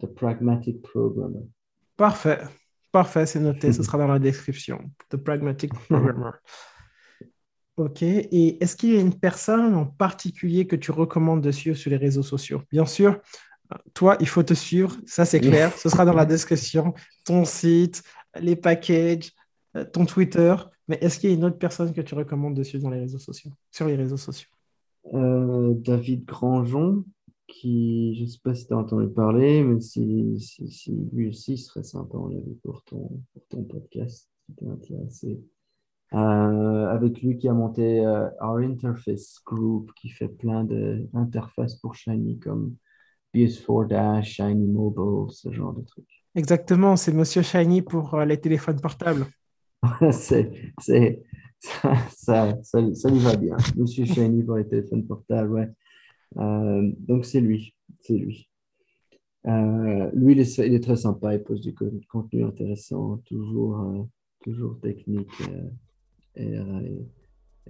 The 0.00 0.06
Pragmatic 0.06 0.82
Programmer. 0.82 1.46
Parfait. 1.96 2.40
Parfait, 2.92 3.26
c'est 3.26 3.40
noté, 3.40 3.72
ce 3.72 3.82
sera 3.84 3.98
dans 3.98 4.08
la 4.08 4.18
description. 4.18 4.90
The 5.08 5.16
Pragmatic 5.16 5.72
Programmer. 5.88 6.30
Ok, 7.76 8.02
et 8.02 8.62
est-ce 8.62 8.76
qu'il 8.76 8.92
y 8.92 8.96
a 8.96 9.00
une 9.00 9.18
personne 9.18 9.74
en 9.74 9.86
particulier 9.86 10.66
que 10.66 10.76
tu 10.76 10.90
recommandes 10.90 11.40
de 11.40 11.50
suivre 11.50 11.76
sur 11.76 11.90
les 11.90 11.96
réseaux 11.96 12.22
sociaux? 12.22 12.62
Bien 12.70 12.84
sûr, 12.84 13.18
toi, 13.94 14.16
il 14.20 14.28
faut 14.28 14.42
te 14.42 14.54
suivre, 14.54 14.96
ça 15.06 15.24
c'est 15.24 15.40
clair, 15.40 15.72
ce 15.76 15.88
sera 15.88 16.04
dans 16.04 16.12
la 16.12 16.26
description, 16.26 16.92
ton 17.24 17.44
site, 17.44 18.02
les 18.38 18.56
packages, 18.56 19.32
euh, 19.76 19.84
ton 19.84 20.04
Twitter, 20.04 20.54
mais 20.88 20.98
est-ce 21.00 21.18
qu'il 21.18 21.30
y 21.30 21.32
a 21.32 21.36
une 21.36 21.44
autre 21.44 21.58
personne 21.58 21.92
que 21.92 22.00
tu 22.00 22.14
recommandes 22.14 22.54
de 22.54 22.62
suivre 22.62 22.84
dans 22.84 22.90
les 22.90 23.00
réseaux 23.00 23.18
sociaux, 23.18 23.52
sur 23.70 23.86
les 23.86 23.96
réseaux 23.96 24.16
sociaux? 24.16 24.50
Euh, 25.14 25.72
David 25.76 26.24
Grangeon, 26.24 27.04
qui, 27.50 28.14
je 28.16 28.22
ne 28.22 28.26
sais 28.26 28.38
pas 28.42 28.54
si 28.54 28.66
tu 28.66 28.72
as 28.72 28.78
entendu 28.78 29.08
parler, 29.08 29.62
mais 29.62 29.80
si, 29.80 30.38
si, 30.38 31.08
lui 31.12 31.28
aussi 31.28 31.58
serait 31.58 31.82
sympa 31.82 32.16
en 32.16 32.30
pour 32.62 32.82
ton, 32.84 33.22
pour 33.32 33.46
ton 33.48 33.64
podcast, 33.64 34.30
si 34.46 34.54
tu 34.56 34.68
intéressé. 34.68 35.40
Euh, 36.12 36.88
avec 36.88 37.20
lui 37.22 37.38
qui 37.38 37.48
a 37.48 37.52
monté 37.52 38.04
euh, 38.04 38.28
Our 38.40 38.58
Interface 38.58 39.40
Group, 39.44 39.92
qui 39.94 40.08
fait 40.08 40.28
plein 40.28 40.64
d'interfaces 40.64 41.76
pour 41.76 41.94
Shiny 41.94 42.38
comme 42.40 42.74
PS4 43.34 43.88
Dash, 43.88 44.32
Shiny 44.34 44.66
Mobile, 44.66 45.32
ce 45.32 45.52
genre 45.52 45.72
de 45.72 45.82
trucs. 45.82 46.24
Exactement, 46.34 46.96
c'est 46.96 47.12
Monsieur 47.12 47.42
Shiny 47.42 47.82
pour 47.82 48.14
euh, 48.14 48.24
les 48.24 48.40
téléphones 48.40 48.80
portables. 48.80 49.26
c'est, 50.12 50.50
c'est, 50.80 51.22
ça, 51.60 51.94
ça, 52.16 52.58
ça, 52.62 52.94
ça, 52.94 53.10
lui 53.10 53.18
va 53.18 53.36
bien. 53.36 53.56
Monsieur 53.76 54.04
Shiny 54.04 54.42
pour 54.42 54.56
les 54.56 54.66
téléphones 54.66 55.06
portables, 55.06 55.52
ouais. 55.52 55.68
Euh, 56.38 56.90
donc 56.98 57.24
c'est 57.24 57.40
lui, 57.40 57.74
c'est 58.00 58.16
lui. 58.16 58.48
Euh, 59.46 60.10
lui, 60.12 60.32
il 60.32 60.40
est, 60.40 60.58
il 60.58 60.80
très 60.80 60.96
sympa, 60.96 61.34
il 61.34 61.42
pose 61.42 61.60
du 61.60 61.74
contenu 61.74 62.44
intéressant, 62.44 63.18
toujours, 63.24 63.80
euh, 63.80 64.02
toujours 64.42 64.78
technique. 64.80 65.30
Et, 66.36 66.56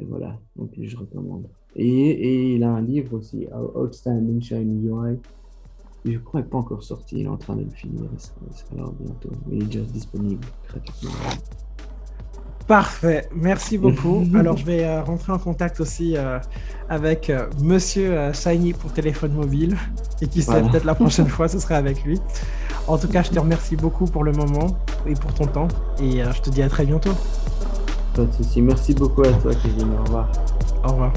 voilà, 0.03 0.41
donc 0.57 0.73
je 0.81 0.97
recommande. 0.97 1.49
Et, 1.77 2.55
il 2.55 2.63
a 2.65 2.71
un 2.71 2.83
livre 2.83 3.19
aussi, 3.19 3.47
Outstanding 3.75 4.41
Shiny 4.41 4.89
UI. 4.89 5.19
je 6.05 6.19
crois 6.19 6.41
qu'il 6.41 6.47
n'est 6.47 6.51
pas 6.51 6.59
encore 6.59 6.83
sorti, 6.83 7.21
il 7.21 7.27
est 7.27 7.29
en 7.29 7.37
train 7.37 7.57
de 7.57 7.65
le 7.65 7.71
finir, 7.71 8.09
il 8.13 8.21
sera, 8.21 8.77
là 8.77 8.91
bientôt. 8.99 9.31
Il 9.51 9.63
est 9.63 9.67
déjà 9.67 9.83
disponible 9.83 10.47
gratuitement. 10.67 11.11
Parfait, 12.71 13.29
merci 13.35 13.79
beaucoup. 13.79 14.25
Alors, 14.39 14.57
je 14.57 14.65
vais 14.65 14.85
euh, 14.85 15.03
rentrer 15.03 15.33
en 15.33 15.41
contact 15.41 15.81
aussi 15.81 16.17
euh, 16.17 16.39
avec 16.89 17.29
euh, 17.29 17.49
Monsieur 17.61 18.33
Shiny 18.33 18.75
pour 18.75 18.93
téléphone 18.93 19.33
mobile. 19.33 19.77
Et 20.23 20.29
qui 20.29 20.41
sait, 20.41 20.63
peut-être 20.63 20.85
la 20.85 20.95
prochaine 20.95 21.27
fois, 21.37 21.49
ce 21.49 21.59
serait 21.59 21.75
avec 21.75 22.05
lui. 22.05 22.21
En 22.87 22.97
tout 22.97 23.09
cas, 23.09 23.25
je 23.25 23.31
te 23.31 23.41
remercie 23.41 23.75
beaucoup 23.75 24.05
pour 24.05 24.23
le 24.23 24.31
moment 24.31 24.79
et 25.05 25.15
pour 25.15 25.35
ton 25.35 25.47
temps. 25.47 25.67
Et 26.01 26.23
je 26.23 26.41
te 26.43 26.51
dis 26.51 26.63
à 26.63 26.69
très 26.69 26.87
bientôt. 26.87 27.11
Pas 28.15 28.23
de 28.23 28.33
souci. 28.35 28.63
Merci 28.63 28.95
beaucoup 28.95 29.23
à 29.23 29.33
toi, 29.33 29.51
Kevin. 29.53 29.89
Au 29.99 30.05
revoir. 30.05 30.31
Au 30.85 30.93
revoir. 30.93 31.13